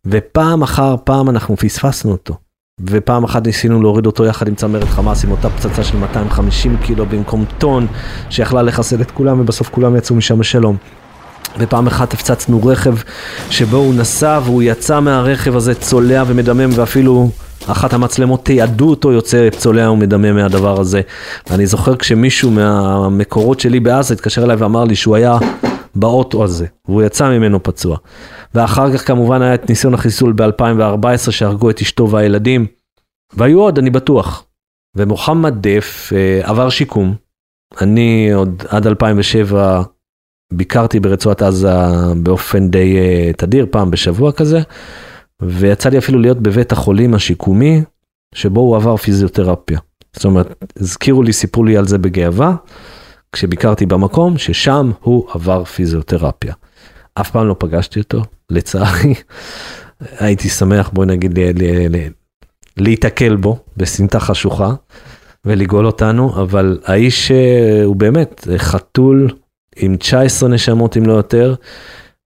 ופעם 0.06 0.62
אחר 0.62 0.96
פעם 1.04 1.30
אנחנו 1.30 1.56
פספסנו 1.56 2.12
אותו. 2.12 2.36
ופעם 2.80 3.24
אחת 3.24 3.46
ניסינו 3.46 3.82
להוריד 3.82 4.06
אותו 4.06 4.24
יחד 4.24 4.48
עם 4.48 4.54
צמרת 4.54 4.88
חמאס 4.88 5.24
עם 5.24 5.30
אותה 5.30 5.50
פצצה 5.50 5.84
של 5.84 5.96
250 5.96 6.76
קילו 6.76 7.06
במקום 7.06 7.44
טון 7.58 7.86
שיכלה 8.30 8.62
לחסל 8.62 9.00
את 9.00 9.10
כולם 9.10 9.40
ובסוף 9.40 9.68
כולם 9.68 9.96
יצאו 9.96 10.16
משם 10.16 10.38
בשלום. 10.38 10.76
ופעם 11.58 11.86
אחת 11.86 12.14
הפצצנו 12.14 12.66
רכב 12.66 12.94
שבו 13.50 13.76
הוא 13.76 13.94
נסע 13.94 14.40
והוא 14.44 14.62
יצא 14.62 15.00
מהרכב 15.00 15.56
הזה 15.56 15.74
צולע 15.74 16.24
ומדמם 16.26 16.70
ואפילו 16.74 17.30
אחת 17.66 17.92
המצלמות 17.92 18.44
תיעדו 18.44 18.90
אותו 18.90 19.12
יוצא 19.12 19.48
צולע 19.50 19.90
ומדמם 19.90 20.34
מהדבר 20.34 20.80
הזה. 20.80 21.00
ואני 21.50 21.66
זוכר 21.66 21.96
כשמישהו 21.96 22.50
מהמקורות 22.50 23.60
שלי 23.60 23.80
בעזה 23.80 24.14
התקשר 24.14 24.44
אליי 24.44 24.56
ואמר 24.56 24.84
לי 24.84 24.96
שהוא 24.96 25.16
היה 25.16 25.38
באוטו 25.94 26.44
הזה, 26.44 26.66
והוא 26.88 27.02
יצא 27.02 27.28
ממנו 27.28 27.62
פצוע. 27.62 27.96
ואחר 28.54 28.92
כך 28.92 29.06
כמובן 29.06 29.42
היה 29.42 29.54
את 29.54 29.68
ניסיון 29.68 29.94
החיסול 29.94 30.32
ב-2014 30.32 31.30
שהרגו 31.30 31.70
את 31.70 31.80
אשתו 31.80 32.10
והילדים, 32.10 32.66
והיו 33.32 33.60
עוד, 33.60 33.78
אני 33.78 33.90
בטוח. 33.90 34.44
ומוחמד 34.96 35.54
דף 35.66 36.12
אה, 36.16 36.40
עבר 36.42 36.68
שיקום. 36.68 37.14
אני 37.80 38.32
עוד 38.32 38.62
עד 38.68 38.86
2007 38.86 39.82
ביקרתי 40.52 41.00
ברצועת 41.00 41.42
עזה 41.42 41.72
באופן 42.16 42.70
די 42.70 42.96
אה, 42.96 43.30
תדיר, 43.36 43.66
פעם 43.70 43.90
בשבוע 43.90 44.32
כזה, 44.32 44.60
ויצא 45.42 45.88
לי 45.88 45.98
אפילו 45.98 46.18
להיות 46.18 46.40
בבית 46.40 46.72
החולים 46.72 47.14
השיקומי, 47.14 47.82
שבו 48.34 48.60
הוא 48.60 48.76
עבר 48.76 48.96
פיזיותרפיה. 48.96 49.78
זאת 50.12 50.24
אומרת, 50.24 50.64
הזכירו 50.76 51.22
לי, 51.22 51.32
סיפרו 51.32 51.64
לי 51.64 51.76
על 51.76 51.86
זה 51.86 51.98
בגאווה, 51.98 52.56
כשביקרתי 53.32 53.86
במקום, 53.86 54.38
ששם 54.38 54.90
הוא 55.00 55.26
עבר 55.34 55.64
פיזיותרפיה. 55.64 56.54
אף 57.14 57.30
פעם 57.30 57.46
לא 57.46 57.56
פגשתי 57.58 58.00
אותו, 58.00 58.22
לצערי. 58.50 59.14
הייתי 60.20 60.48
שמח, 60.48 60.90
בואי 60.92 61.06
נגיד, 61.06 61.38
להיתקל 62.76 63.36
בו 63.36 63.58
בסמטה 63.76 64.20
חשוכה 64.20 64.74
ולגאול 65.44 65.86
אותנו, 65.86 66.42
אבל 66.42 66.78
האיש 66.84 67.30
אה, 67.30 67.84
הוא 67.84 67.96
באמת 67.96 68.48
חתול 68.56 69.30
עם 69.76 69.96
19 69.96 70.48
נשמות 70.48 70.96
אם 70.96 71.06
לא 71.06 71.12
יותר, 71.12 71.54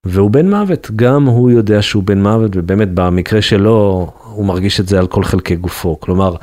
והוא 0.06 0.30
בן 0.30 0.50
מוות, 0.50 0.90
גם 0.96 1.26
הוא 1.26 1.50
יודע 1.50 1.82
שהוא 1.82 2.02
בן 2.02 2.22
מוות, 2.22 2.50
ובאמת 2.54 2.88
במקרה 2.94 3.42
שלו 3.42 4.10
הוא 4.24 4.44
מרגיש 4.44 4.80
את 4.80 4.88
זה 4.88 4.98
על 4.98 5.06
כל 5.06 5.24
חלקי 5.24 5.56
גופו, 5.56 6.00
כלומר, 6.00 6.36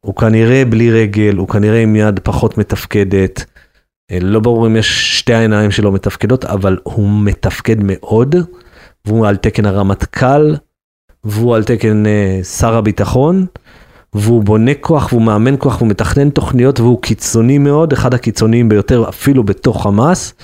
הוא 0.00 0.14
כנראה 0.14 0.64
בלי 0.64 0.90
רגל, 0.90 1.36
הוא 1.36 1.48
כנראה 1.48 1.82
עם 1.82 1.96
יד 1.96 2.18
פחות 2.18 2.58
מתפקדת, 2.58 3.44
אה, 4.10 4.18
לא 4.20 4.40
ברור 4.40 4.66
אם 4.66 4.76
יש 4.76 5.18
שתי 5.18 5.34
העיניים 5.34 5.70
שלו 5.70 5.92
מתפקדות, 5.92 6.44
אבל 6.44 6.78
הוא 6.82 7.08
מתפקד 7.24 7.76
מאוד, 7.80 8.36
והוא 9.04 9.26
על 9.26 9.36
תקן 9.36 9.66
הרמטכ"ל, 9.66 10.54
והוא 11.24 11.54
על 11.54 11.64
תקן 11.64 12.04
uh, 12.06 12.44
שר 12.44 12.74
הביטחון, 12.74 13.46
והוא 14.14 14.42
בונה 14.42 14.74
כוח, 14.80 15.12
והוא 15.12 15.22
מאמן 15.22 15.54
כוח, 15.58 15.76
והוא 15.76 15.88
מתכנן 15.88 16.30
תוכניות, 16.30 16.80
והוא 16.80 17.02
קיצוני 17.02 17.58
מאוד, 17.58 17.92
אחד 17.92 18.14
הקיצוניים 18.14 18.68
ביותר 18.68 19.08
אפילו 19.08 19.44
בתוך 19.44 19.82
חמאס, 19.82 20.34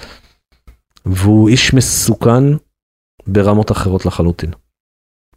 והוא 1.06 1.48
איש 1.48 1.74
מסוכן 1.74 2.44
ברמות 3.26 3.72
אחרות 3.72 4.06
לחלוטין. 4.06 4.50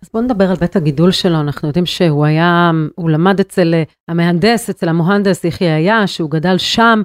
אז 0.03 0.09
בואו 0.13 0.23
נדבר 0.23 0.49
על 0.49 0.55
בית 0.55 0.75
הגידול 0.75 1.11
שלו, 1.11 1.39
אנחנו 1.39 1.67
יודעים 1.67 1.85
שהוא 1.85 2.25
היה, 2.25 2.71
הוא 2.95 3.09
למד 3.09 3.39
אצל 3.39 3.73
אה, 3.73 3.83
המהנדס, 4.07 4.69
אצל 4.69 4.89
המוהנדס 4.89 5.43
יחיא 5.43 5.67
היה, 5.67 6.07
שהוא 6.07 6.31
גדל 6.31 6.57
שם, 6.57 7.01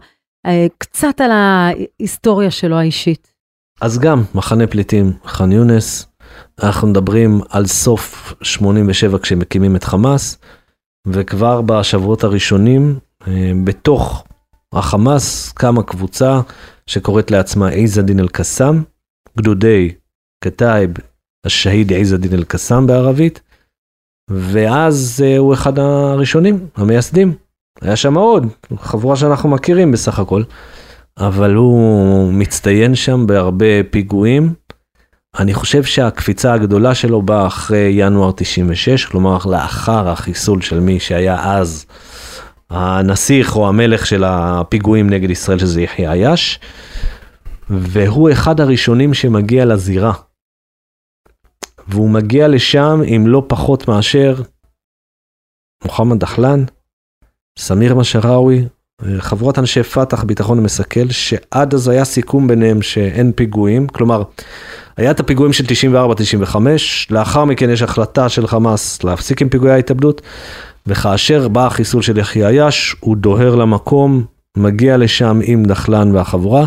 אה, 0.47 0.67
קצת 0.79 1.21
על 1.21 1.31
ההיסטוריה 1.31 2.51
שלו 2.51 2.77
האישית. 2.77 3.33
אז 3.81 3.99
גם 3.99 4.23
מחנה 4.35 4.67
פליטים 4.67 5.13
ח'אן 5.27 5.53
יונס, 5.53 6.07
אנחנו 6.63 6.89
מדברים 6.89 7.41
על 7.51 7.67
סוף 7.67 8.35
87 8.43 9.19
כשמקימים 9.19 9.77
את 9.77 9.85
חמאס, 9.85 10.39
וכבר 11.07 11.61
בשבועות 11.61 12.25
הראשונים, 12.25 12.99
אה, 13.29 13.53
בתוך 13.65 14.25
החמאס 14.73 15.53
קמה 15.53 15.83
קבוצה 15.83 16.41
שקוראת 16.87 17.31
לעצמה 17.31 17.69
עיז 17.69 17.99
א-דין 17.99 18.21
אל-קסאם, 18.21 18.83
גדודי 19.39 19.95
כתאיב 20.45 20.91
השהיד 21.47 21.93
עיז 21.93 22.15
א-דין 22.15 22.35
אל-קסאם 22.35 22.87
בערבית, 22.87 23.41
ואז 24.31 25.23
אה, 25.25 25.39
הוא 25.39 25.55
אחד 25.55 25.79
הראשונים, 25.79 26.67
המייסדים. 26.77 27.35
היה 27.81 27.97
שם 27.97 28.15
עוד, 28.15 28.47
חבורה 28.77 29.17
שאנחנו 29.17 29.49
מכירים 29.49 29.93
בסך 29.93 30.19
הכל, 30.19 30.43
אבל 31.19 31.55
הוא 31.55 32.33
מצטיין 32.33 32.95
שם 32.95 33.27
בהרבה 33.27 33.83
פיגועים. 33.91 34.55
אני 35.39 35.55
חושב 35.55 35.85
שהקפיצה 35.85 36.53
הגדולה 36.53 36.95
שלו 36.95 37.23
באה 37.23 37.47
אחרי 37.47 37.93
ינואר 37.95 38.33
96, 38.33 39.05
כלומר 39.05 39.39
לאחר 39.45 40.09
החיסול 40.09 40.61
של 40.61 40.81
מי 40.81 41.01
שהיה 41.01 41.53
אז 41.53 41.87
הנסיך 42.73 43.57
או 43.57 43.69
המלך 43.69 44.07
של 44.07 44.25
הפיגועים 44.25 45.11
נגד 45.11 45.31
ישראל, 45.31 45.59
שזה 45.59 45.83
יחיא 45.83 46.09
עייש, 46.09 46.61
והוא 47.71 48.33
אחד 48.33 48.61
הראשונים 48.61 49.15
שמגיע 49.15 49.65
לזירה. 49.65 50.13
והוא 51.89 52.11
מגיע 52.11 52.49
לשם 52.49 53.01
עם 53.05 53.27
לא 53.27 53.45
פחות 53.47 53.89
מאשר 53.89 54.35
מוחמד 55.85 56.19
דחלן, 56.19 56.65
סמיר 57.59 57.95
משראוי, 57.95 58.65
חבורת 59.19 59.59
אנשי 59.59 59.83
פת"ח, 59.83 60.25
ביטחון 60.25 60.59
ומסכל, 60.59 61.11
שעד 61.11 61.75
אז 61.75 61.89
היה 61.89 62.05
סיכום 62.05 62.49
ביניהם 62.49 62.83
שאין 62.83 63.33
פיגועים, 63.33 63.87
כלומר, 63.87 64.23
היה 64.97 65.11
את 65.11 65.21
הפיגועים 65.21 65.53
של 65.53 65.65
94-95, 66.45 66.57
לאחר 67.11 67.45
מכן 67.45 67.71
יש 67.71 67.83
החלטה 67.83 68.29
של 68.29 68.47
חמאס 68.47 69.05
להפסיק 69.05 69.43
עם 69.43 69.49
פיגועי 69.49 69.73
ההתאבדות, 69.73 70.23
וכאשר 70.87 71.49
בא 71.49 71.67
החיסול 71.67 72.03
של 72.03 72.19
יחיא 72.19 72.47
עייש, 72.47 72.97
הוא 73.01 73.17
דוהר 73.17 73.55
למקום, 73.55 74.25
מגיע 74.57 74.97
לשם 74.97 75.41
עם 75.45 75.65
דחלן 75.65 76.15
והחבורה, 76.15 76.67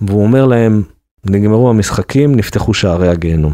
והוא 0.00 0.22
אומר 0.22 0.46
להם, 0.46 0.82
נגמרו 1.24 1.70
המשחקים, 1.70 2.36
נפתחו 2.36 2.74
שערי 2.74 3.08
הגיהנום. 3.08 3.52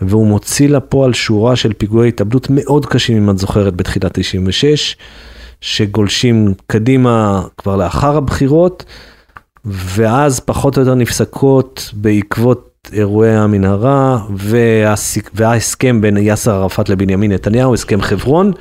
והוא 0.00 0.26
מוציא 0.26 0.68
לפועל 0.68 1.12
שורה 1.12 1.56
של 1.56 1.72
פיגועי 1.72 2.08
התאבדות 2.08 2.46
מאוד 2.50 2.86
קשים, 2.86 3.16
אם 3.16 3.30
את 3.30 3.38
זוכרת, 3.38 3.76
בתחילת 3.76 4.18
96, 4.18 4.96
שגולשים 5.60 6.54
קדימה 6.66 7.42
כבר 7.58 7.76
לאחר 7.76 8.16
הבחירות, 8.16 8.84
ואז 9.64 10.40
פחות 10.40 10.76
או 10.76 10.82
יותר 10.82 10.94
נפסקות 10.94 11.90
בעקבות 11.92 12.73
אירועי 12.92 13.36
המנהרה 13.36 14.18
וההסכם 15.34 16.00
בין 16.00 16.16
יאסר 16.16 16.54
ערפאת 16.54 16.88
לבנימין 16.88 17.32
נתניהו, 17.32 17.74
הסכם 17.74 18.00
חברון, 18.00 18.52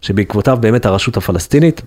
שבעקבותיו 0.00 0.58
באמת 0.60 0.86
הרשות 0.86 1.16
הפלסטינית 1.16 1.80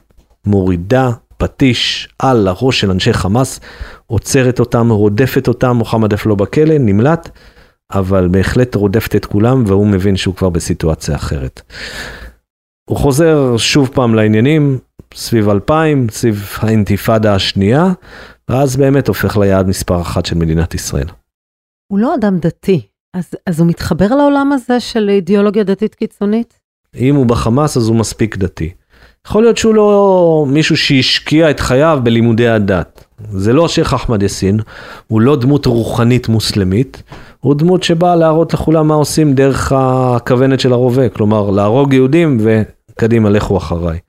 מורידה 0.45 1.09
פטיש 1.37 2.09
על 2.19 2.47
הראש 2.47 2.79
של 2.79 2.91
אנשי 2.91 3.13
חמאס, 3.13 3.59
עוצרת 4.07 4.59
אותם, 4.59 4.89
רודפת 4.89 5.47
אותם, 5.47 5.75
מוחמד 5.75 6.13
אף 6.13 6.25
לא 6.25 6.35
בכלא, 6.35 6.77
נמלט, 6.79 7.29
אבל 7.93 8.27
בהחלט 8.31 8.75
רודפת 8.75 9.15
את 9.15 9.25
כולם 9.25 9.63
והוא 9.67 9.87
מבין 9.87 10.17
שהוא 10.17 10.35
כבר 10.35 10.49
בסיטואציה 10.49 11.15
אחרת. 11.15 11.61
הוא 12.89 12.97
חוזר 12.97 13.57
שוב 13.57 13.89
פעם 13.93 14.15
לעניינים, 14.15 14.77
סביב 15.15 15.49
2000, 15.49 16.07
סביב 16.11 16.49
האינתיפאדה 16.57 17.35
השנייה, 17.35 17.91
ואז 18.49 18.75
באמת 18.75 19.07
הופך 19.07 19.37
ליעד 19.37 19.67
מספר 19.67 20.01
אחת 20.01 20.25
של 20.25 20.37
מדינת 20.37 20.73
ישראל. 20.73 21.07
הוא 21.87 21.99
לא 21.99 22.15
אדם 22.15 22.37
דתי, 22.37 22.81
אז, 23.13 23.29
אז 23.45 23.59
הוא 23.59 23.67
מתחבר 23.67 24.07
לעולם 24.15 24.51
הזה 24.51 24.79
של 24.79 25.09
אידיאולוגיה 25.09 25.63
דתית 25.63 25.95
קיצונית? 25.95 26.59
אם 26.95 27.15
הוא 27.15 27.25
בחמאס 27.25 27.77
אז 27.77 27.87
הוא 27.87 27.95
מספיק 27.95 28.37
דתי. 28.37 28.73
יכול 29.27 29.43
להיות 29.43 29.57
שהוא 29.57 29.75
לא 29.75 30.45
מישהו 30.49 30.77
שהשקיע 30.77 31.51
את 31.51 31.59
חייו 31.59 31.99
בלימודי 32.03 32.47
הדת. 32.47 33.05
זה 33.29 33.53
לא 33.53 33.65
השייח' 33.65 33.93
אחמד 33.93 34.23
יאסין, 34.23 34.59
הוא 35.07 35.21
לא 35.21 35.35
דמות 35.35 35.65
רוחנית 35.65 36.27
מוסלמית, 36.27 37.03
הוא 37.39 37.55
דמות 37.55 37.83
שבאה 37.83 38.15
להראות 38.15 38.53
לכולם 38.53 38.87
מה 38.87 38.93
עושים 38.93 39.33
דרך 39.33 39.71
הכוונת 39.75 40.59
של 40.59 40.73
הרובה, 40.73 41.09
כלומר 41.09 41.49
להרוג 41.49 41.93
יהודים 41.93 42.37
וקדימה 42.39 43.29
לכו 43.29 43.57
אחריי. 43.57 43.99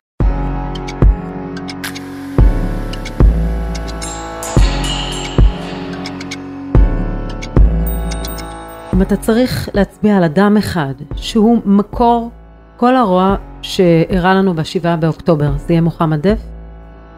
אם 8.97 9.03
אתה 9.03 9.17
צריך 9.17 9.69
להצביע 9.75 10.17
על 10.17 10.25
אדם 10.25 10.57
אחד 10.57 10.95
שהוא 11.17 11.59
מקור 11.65 12.31
כל 12.77 12.97
הרוע 12.97 13.37
שאירע 13.63 14.35
לנו 14.35 14.55
בשבעה 14.55 14.97
באוקטובר, 14.97 15.53
זה 15.57 15.73
יהיה 15.73 15.81
מוחמד 15.81 16.27
דף? 16.27 16.39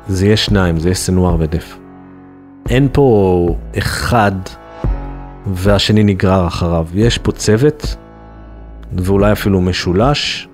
זה 0.08 0.26
יהיה 0.26 0.36
שניים, 0.36 0.78
זה 0.78 0.88
יהיה 0.88 0.94
סנוואר 0.94 1.36
ודף. 1.38 1.78
אין 2.68 2.88
פה 2.92 3.56
אחד 3.78 4.32
והשני 5.46 6.04
נגרר 6.04 6.46
אחריו. 6.46 6.86
יש 6.94 7.18
פה 7.18 7.32
צוות, 7.32 7.96
ואולי 8.92 9.32
אפילו 9.32 9.60
משולש, 9.60 10.48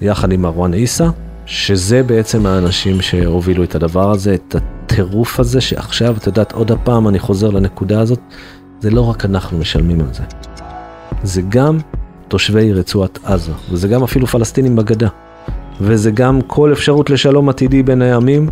יחד 0.00 0.32
עם 0.32 0.42
מרואן 0.42 0.72
עיסא, 0.72 1.08
שזה 1.46 2.02
בעצם 2.02 2.46
האנשים 2.46 3.00
שהובילו 3.00 3.64
את 3.64 3.74
הדבר 3.74 4.10
הזה, 4.10 4.34
את 4.34 4.54
הטירוף 4.54 5.40
הזה, 5.40 5.60
שעכשיו, 5.60 6.16
את 6.16 6.26
יודעת, 6.26 6.52
עוד 6.52 6.72
הפעם 6.72 7.08
אני 7.08 7.18
חוזר 7.18 7.50
לנקודה 7.50 8.00
הזאת, 8.00 8.20
זה 8.80 8.90
לא 8.90 9.10
רק 9.10 9.24
אנחנו 9.24 9.58
משלמים 9.58 10.00
על 10.00 10.14
זה. 10.14 10.22
זה 11.22 11.42
גם 11.48 11.78
תושבי 12.28 12.72
רצועת 12.72 13.18
עזה, 13.24 13.52
וזה 13.70 13.88
גם 13.88 14.02
אפילו 14.02 14.26
פלסטינים 14.26 14.76
בגדה. 14.76 15.08
וזה 15.80 16.10
גם 16.10 16.40
כל 16.46 16.72
אפשרות 16.72 17.10
לשלום 17.10 17.48
עתידי 17.48 17.82
בין 17.82 18.02
הימים, 18.02 18.48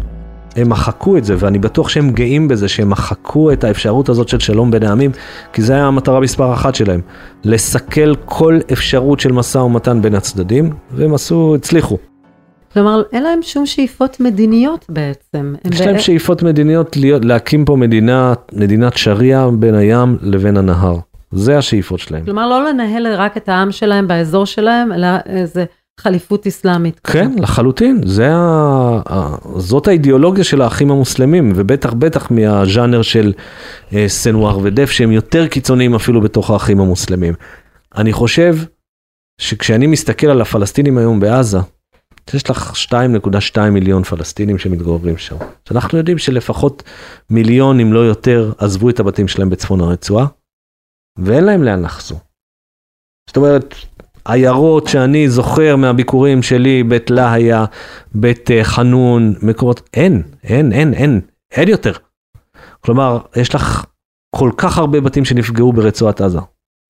הם 0.57 0.69
מחקו 0.69 1.17
את 1.17 1.25
זה, 1.25 1.35
ואני 1.39 1.59
בטוח 1.59 1.89
שהם 1.89 2.11
גאים 2.11 2.49
בזה 2.49 2.69
שהם 2.69 2.91
מחקו 2.91 3.53
את 3.53 3.65
האפשרות 3.65 4.09
הזאת 4.09 4.29
של 4.29 4.39
שלום 4.39 4.71
בין 4.71 4.83
העמים, 4.83 5.11
כי 5.53 5.63
זה 5.63 5.73
היה 5.73 5.87
המטרה 5.87 6.21
מספר 6.21 6.55
אחת 6.55 6.75
שלהם, 6.75 7.01
לסכל 7.45 8.15
כל 8.25 8.59
אפשרות 8.73 9.21
של 9.21 9.33
משא 9.33 9.59
ומתן 9.59 10.03
בין 10.03 10.15
הצדדים, 10.15 10.71
והם 10.91 11.15
עשו, 11.15 11.55
הצליחו. 11.55 11.99
כלומר, 12.73 13.03
אין 13.13 13.23
להם 13.23 13.39
שום 13.43 13.67
שאיפות 13.67 14.21
מדיניות 14.21 14.87
בעצם. 14.89 15.55
יש 15.73 15.81
להם 15.81 15.99
שאיפות 15.99 16.43
מדיניות 16.43 16.97
להיות, 16.97 17.25
להקים 17.25 17.65
פה 17.65 17.77
מדינה, 17.77 18.35
מדינת 18.53 18.97
שריעה 18.97 19.51
בין 19.51 19.75
הים 19.75 20.17
לבין 20.23 20.57
הנהר. 20.57 20.97
זה 21.33 21.59
השאיפות 21.59 22.01
שלהם. 22.01 22.25
כלומר, 22.25 22.49
לא 22.49 22.69
לנהל 22.69 23.07
רק 23.07 23.37
את 23.37 23.49
העם 23.49 23.73
שלהם 23.73 24.09
באזור 24.09 24.47
שלהם, 24.47 24.93
אלא 24.93 25.09
איזה 25.27 25.65
חליפות 26.01 26.47
אסלאמית. 26.47 27.01
כן, 27.05 27.31
כזאת. 27.31 27.41
לחלוטין. 27.41 28.01
זה 28.05 28.29
ה... 28.33 29.35
זאת 29.57 29.89
האידיאולוגיה 29.89 30.45
של 30.45 30.63
האחים 30.63 30.91
המוסלמים, 30.91 31.53
ובטח 31.55 31.93
בטח 31.93 32.31
מהז'אנר 32.31 33.03
של 33.03 33.33
אה, 33.95 34.05
סנואר 34.09 34.59
ודף, 34.63 34.91
שהם 34.91 35.13
יותר 35.13 35.47
קיצוניים 35.47 35.95
אפילו 35.95 36.21
בתוך 36.21 36.51
האחים 36.51 36.81
המוסלמים. 36.81 37.35
אני 37.97 38.13
חושב 38.13 38.57
שכשאני 39.41 39.87
מסתכל 39.87 40.27
על 40.27 40.41
הפלסטינים 40.41 40.99
היום 40.99 41.21
בעזה, 41.21 41.59
יש 42.35 42.51
לך 42.51 42.73
2.2 42.93 43.61
מיליון 43.71 44.03
פלסטינים 44.03 44.59
שמתגוררים 44.59 45.19
שם. 45.19 45.37
שאנחנו 45.69 45.99
יודעים 45.99 46.19
שלפחות 46.19 46.83
מיליון, 47.31 47.81
אם 47.81 47.93
לא 47.93 47.99
יותר, 47.99 48.53
עזבו 48.59 48.91
את 48.91 49.01
הבתים 49.01 49.29
שלהם 49.29 49.51
בצפון 49.51 49.81
הרצועה, 49.81 50.27
ואין 51.19 51.45
להם 51.45 51.63
לאן 51.63 51.83
לחזור. 51.83 52.19
זאת 53.29 53.37
אומרת, 53.37 53.75
עיירות 54.25 54.87
שאני 54.87 55.29
זוכר 55.29 55.77
מהביקורים 55.77 56.43
שלי, 56.43 56.83
בית 56.83 57.11
להיה, 57.11 57.65
בית 58.15 58.51
אה, 58.51 58.65
חנון, 58.65 59.35
מקומות, 59.43 59.89
אין, 59.95 60.23
אין, 60.45 60.73
אין, 60.73 60.95
אין, 60.95 61.21
אין 61.53 61.69
יותר. 61.69 61.93
כלומר, 62.81 63.19
יש 63.37 63.55
לך 63.55 63.85
כל 64.37 64.51
כך 64.57 64.79
הרבה 64.79 65.01
בתים 65.01 65.25
שנפגעו 65.25 65.73
ברצועת 65.73 66.21
עזה. 66.21 66.39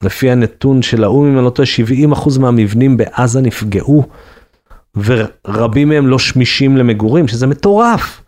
לפי 0.04 0.30
הנתון 0.30 0.82
של 0.82 1.04
האו"ם, 1.04 1.26
אם 1.26 1.36
אני 1.36 1.44
לא 1.44 1.50
טועה, 1.50 1.68
70% 2.14 2.38
מהמבנים 2.40 2.96
בעזה 2.96 3.40
נפגעו, 3.40 4.08
ורבים 4.96 5.88
מהם 5.88 6.06
לא 6.06 6.18
שמישים 6.18 6.76
למגורים, 6.76 7.28
שזה 7.28 7.46
מטורף. 7.46 8.22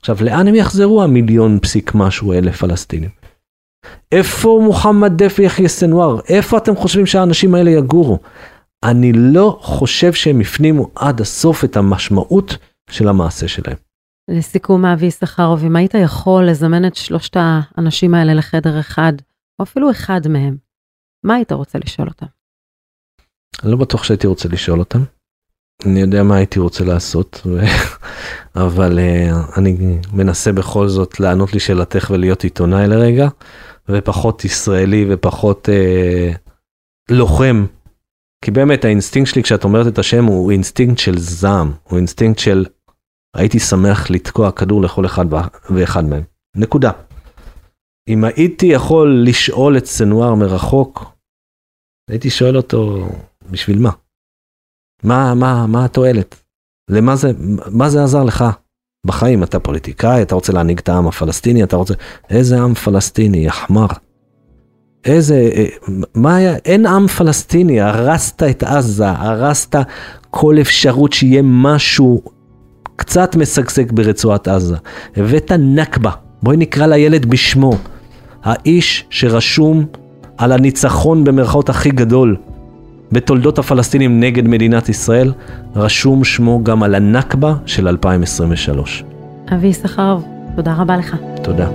עכשיו, 0.00 0.16
לאן 0.20 0.48
הם 0.48 0.54
יחזרו 0.54 1.02
המיליון 1.02 1.58
פסיק 1.62 1.94
משהו 1.94 2.32
אלף 2.32 2.56
פלסטינים? 2.56 3.23
איפה 4.12 4.60
מוחמד 4.64 5.22
דף 5.22 5.36
ויחיא 5.38 5.68
סנוואר? 5.68 6.20
איפה 6.28 6.58
אתם 6.58 6.76
חושבים 6.76 7.06
שהאנשים 7.06 7.54
האלה 7.54 7.70
יגורו? 7.70 8.18
אני 8.84 9.12
לא 9.12 9.58
חושב 9.60 10.12
שהם 10.12 10.40
הפנימו 10.40 10.90
עד 10.94 11.20
הסוף 11.20 11.64
את 11.64 11.76
המשמעות 11.76 12.56
של 12.90 13.08
המעשה 13.08 13.48
שלהם. 13.48 13.76
לסיכום, 14.28 14.84
אבי 14.84 15.06
יששכרוב, 15.06 15.64
אם 15.64 15.76
היית 15.76 15.94
יכול 15.94 16.44
לזמן 16.44 16.86
את 16.86 16.94
שלושת 16.94 17.36
האנשים 17.36 18.14
האלה 18.14 18.34
לחדר 18.34 18.80
אחד, 18.80 19.12
או 19.58 19.64
אפילו 19.64 19.90
אחד 19.90 20.20
מהם, 20.28 20.56
מה 21.24 21.34
היית 21.34 21.52
רוצה 21.52 21.78
לשאול 21.78 22.08
אותם? 22.08 22.26
אני 23.62 23.72
לא 23.72 23.76
בטוח 23.76 24.04
שהייתי 24.04 24.26
רוצה 24.26 24.48
לשאול 24.48 24.78
אותם. 24.78 25.02
אני 25.86 26.00
יודע 26.00 26.22
מה 26.22 26.36
הייתי 26.36 26.58
רוצה 26.58 26.84
לעשות, 26.84 27.40
ו... 27.46 27.60
אבל 28.66 28.98
אה, 28.98 29.58
אני 29.58 29.98
מנסה 30.12 30.52
בכל 30.52 30.88
זאת 30.88 31.20
לענות 31.20 31.54
לשאלתך 31.54 32.10
ולהיות 32.10 32.44
עיתונאי 32.44 32.86
לרגע. 32.86 33.28
ופחות 33.88 34.44
ישראלי 34.44 35.06
ופחות 35.10 35.68
אה, 35.68 36.32
לוחם. 37.10 37.66
כי 38.44 38.50
באמת 38.50 38.84
האינסטינקט 38.84 39.30
שלי 39.30 39.42
כשאת 39.42 39.64
אומרת 39.64 39.86
את 39.86 39.98
השם 39.98 40.24
הוא 40.24 40.50
אינסטינקט 40.50 40.98
של 40.98 41.18
זעם, 41.18 41.72
הוא 41.82 41.98
אינסטינקט 41.98 42.38
של 42.38 42.66
הייתי 43.36 43.58
שמח 43.58 44.10
לתקוע 44.10 44.52
כדור 44.52 44.82
לכל 44.82 45.06
אחד 45.06 45.24
ואחד 45.70 46.04
מהם. 46.04 46.22
נקודה. 46.56 46.90
אם 48.08 48.24
הייתי 48.24 48.66
יכול 48.66 49.22
לשאול 49.26 49.78
את 49.78 49.86
סנואר 49.86 50.34
מרחוק, 50.34 51.04
הייתי 52.10 52.30
שואל 52.30 52.56
אותו, 52.56 53.08
בשביל 53.50 53.78
מה? 53.78 53.90
מה, 55.02 55.34
מה, 55.34 55.66
מה 55.66 55.84
התועלת? 55.84 56.44
למה 56.90 57.16
זה, 57.16 57.28
מה 57.70 57.90
זה 57.90 58.04
עזר 58.04 58.24
לך? 58.24 58.44
בחיים 59.04 59.42
אתה 59.42 59.58
פוליטיקאי, 59.58 60.22
אתה 60.22 60.34
רוצה 60.34 60.52
להנהיג 60.52 60.78
את 60.78 60.88
העם 60.88 61.06
הפלסטיני, 61.06 61.62
אתה 61.62 61.76
רוצה... 61.76 61.94
איזה 62.30 62.60
עם 62.60 62.74
פלסטיני, 62.74 63.46
יחמר. 63.46 63.86
איזה... 65.04 65.50
אה, 65.54 65.64
מה 66.14 66.36
היה? 66.36 66.56
אין 66.64 66.86
עם 66.86 67.06
פלסטיני, 67.06 67.80
הרסת 67.80 68.42
את 68.42 68.62
עזה, 68.62 69.10
הרסת 69.10 69.76
כל 70.30 70.56
אפשרות 70.60 71.12
שיהיה 71.12 71.42
משהו 71.44 72.22
קצת 72.96 73.36
משגשג 73.36 73.92
ברצועת 73.92 74.48
עזה. 74.48 74.76
הבאת 75.16 75.52
נכבה, 75.52 76.10
בואי 76.42 76.56
נקרא 76.56 76.86
לילד 76.86 77.26
בשמו. 77.26 77.72
האיש 78.42 79.06
שרשום 79.10 79.86
על 80.38 80.52
הניצחון 80.52 81.24
במרכאות 81.24 81.68
הכי 81.68 81.90
גדול 81.90 82.36
בתולדות 83.12 83.58
הפלסטינים 83.58 84.20
נגד 84.20 84.48
מדינת 84.48 84.88
ישראל, 84.88 85.32
רשום 85.76 86.24
שמו 86.24 86.64
גם 86.64 86.82
על 86.82 86.94
הנכבה 86.94 87.54
של 87.66 87.88
2023. 87.88 89.04
אבי 89.54 89.66
יששכרוב, 89.66 90.26
תודה 90.56 90.74
רבה 90.74 90.96
לך. 90.96 91.16
תודה. 91.42 91.68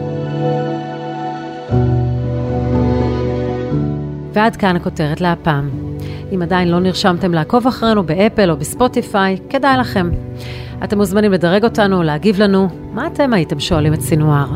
ועד 4.34 4.56
כאן 4.56 4.76
הכותרת 4.76 5.22
להפעם. 5.22 5.89
אם 6.36 6.42
עדיין 6.42 6.68
לא 6.68 6.80
נרשמתם 6.80 7.34
לעקוב 7.34 7.68
אחרינו 7.68 8.04
באפל 8.04 8.52
או 8.52 8.58
בספוטיפיי, 8.58 9.38
כדאי 9.50 9.78
לכם. 9.78 10.10
אתם 10.84 10.98
מוזמנים 10.98 11.32
לדרג 11.32 11.64
אותנו, 11.64 12.04
להגיב 12.04 12.42
לנו, 12.42 12.68
מה 12.94 13.08
אתם 13.08 13.34
הייתם 13.34 13.60
שואלים 13.60 13.94
את 13.94 14.02
סינואר? 14.02 14.48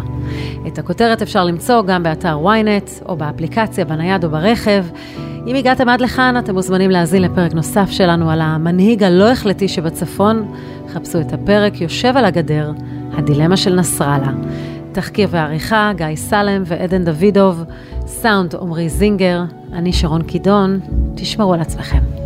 את 0.68 0.80
הכותרת 0.80 1.22
אפשר 1.22 1.44
למצוא 1.44 1.82
גם 1.82 2.04
באתר 2.04 2.38
ynet, 2.46 3.06
או 3.06 3.16
באפליקציה, 3.16 3.86
בנייד 3.86 4.24
או 4.24 4.30
ברכב. 4.30 4.86
אם 5.48 5.56
הגעתם 5.56 5.90
עד 5.90 6.02
לכאן, 6.02 6.36
אתם 6.40 6.54
מוזמנים 6.54 6.92
להאזין 6.92 7.22
לפרק 7.22 7.54
נוסף 7.54 7.90
שלנו 7.92 8.32
על 8.32 8.42
המנהיג 8.42 9.04
הלא 9.04 9.32
החלטי 9.32 9.68
שבצפון. 9.68 10.54
חפשו 10.94 11.22
את 11.22 11.34
הפרק 11.34 11.82
יושב 11.82 12.18
על 12.18 12.26
הגדר, 12.26 12.72
הדילמה 13.14 13.58
של 13.58 13.76
נסראללה. 13.76 14.32
תחקיר 14.92 15.28
ועריכה, 15.32 15.92
גיא 15.96 16.16
סלם 16.16 16.64
ועדן 16.66 17.04
דוידוב, 17.04 17.64
סאונד 18.06 18.56
עמרי 18.56 18.90
זינגר, 18.90 19.42
אני 19.74 19.94
שרון 19.94 20.24
קידון, 20.24 20.80
תשמרו 21.16 21.54
על 21.54 21.62
עצמכם. 21.62 22.23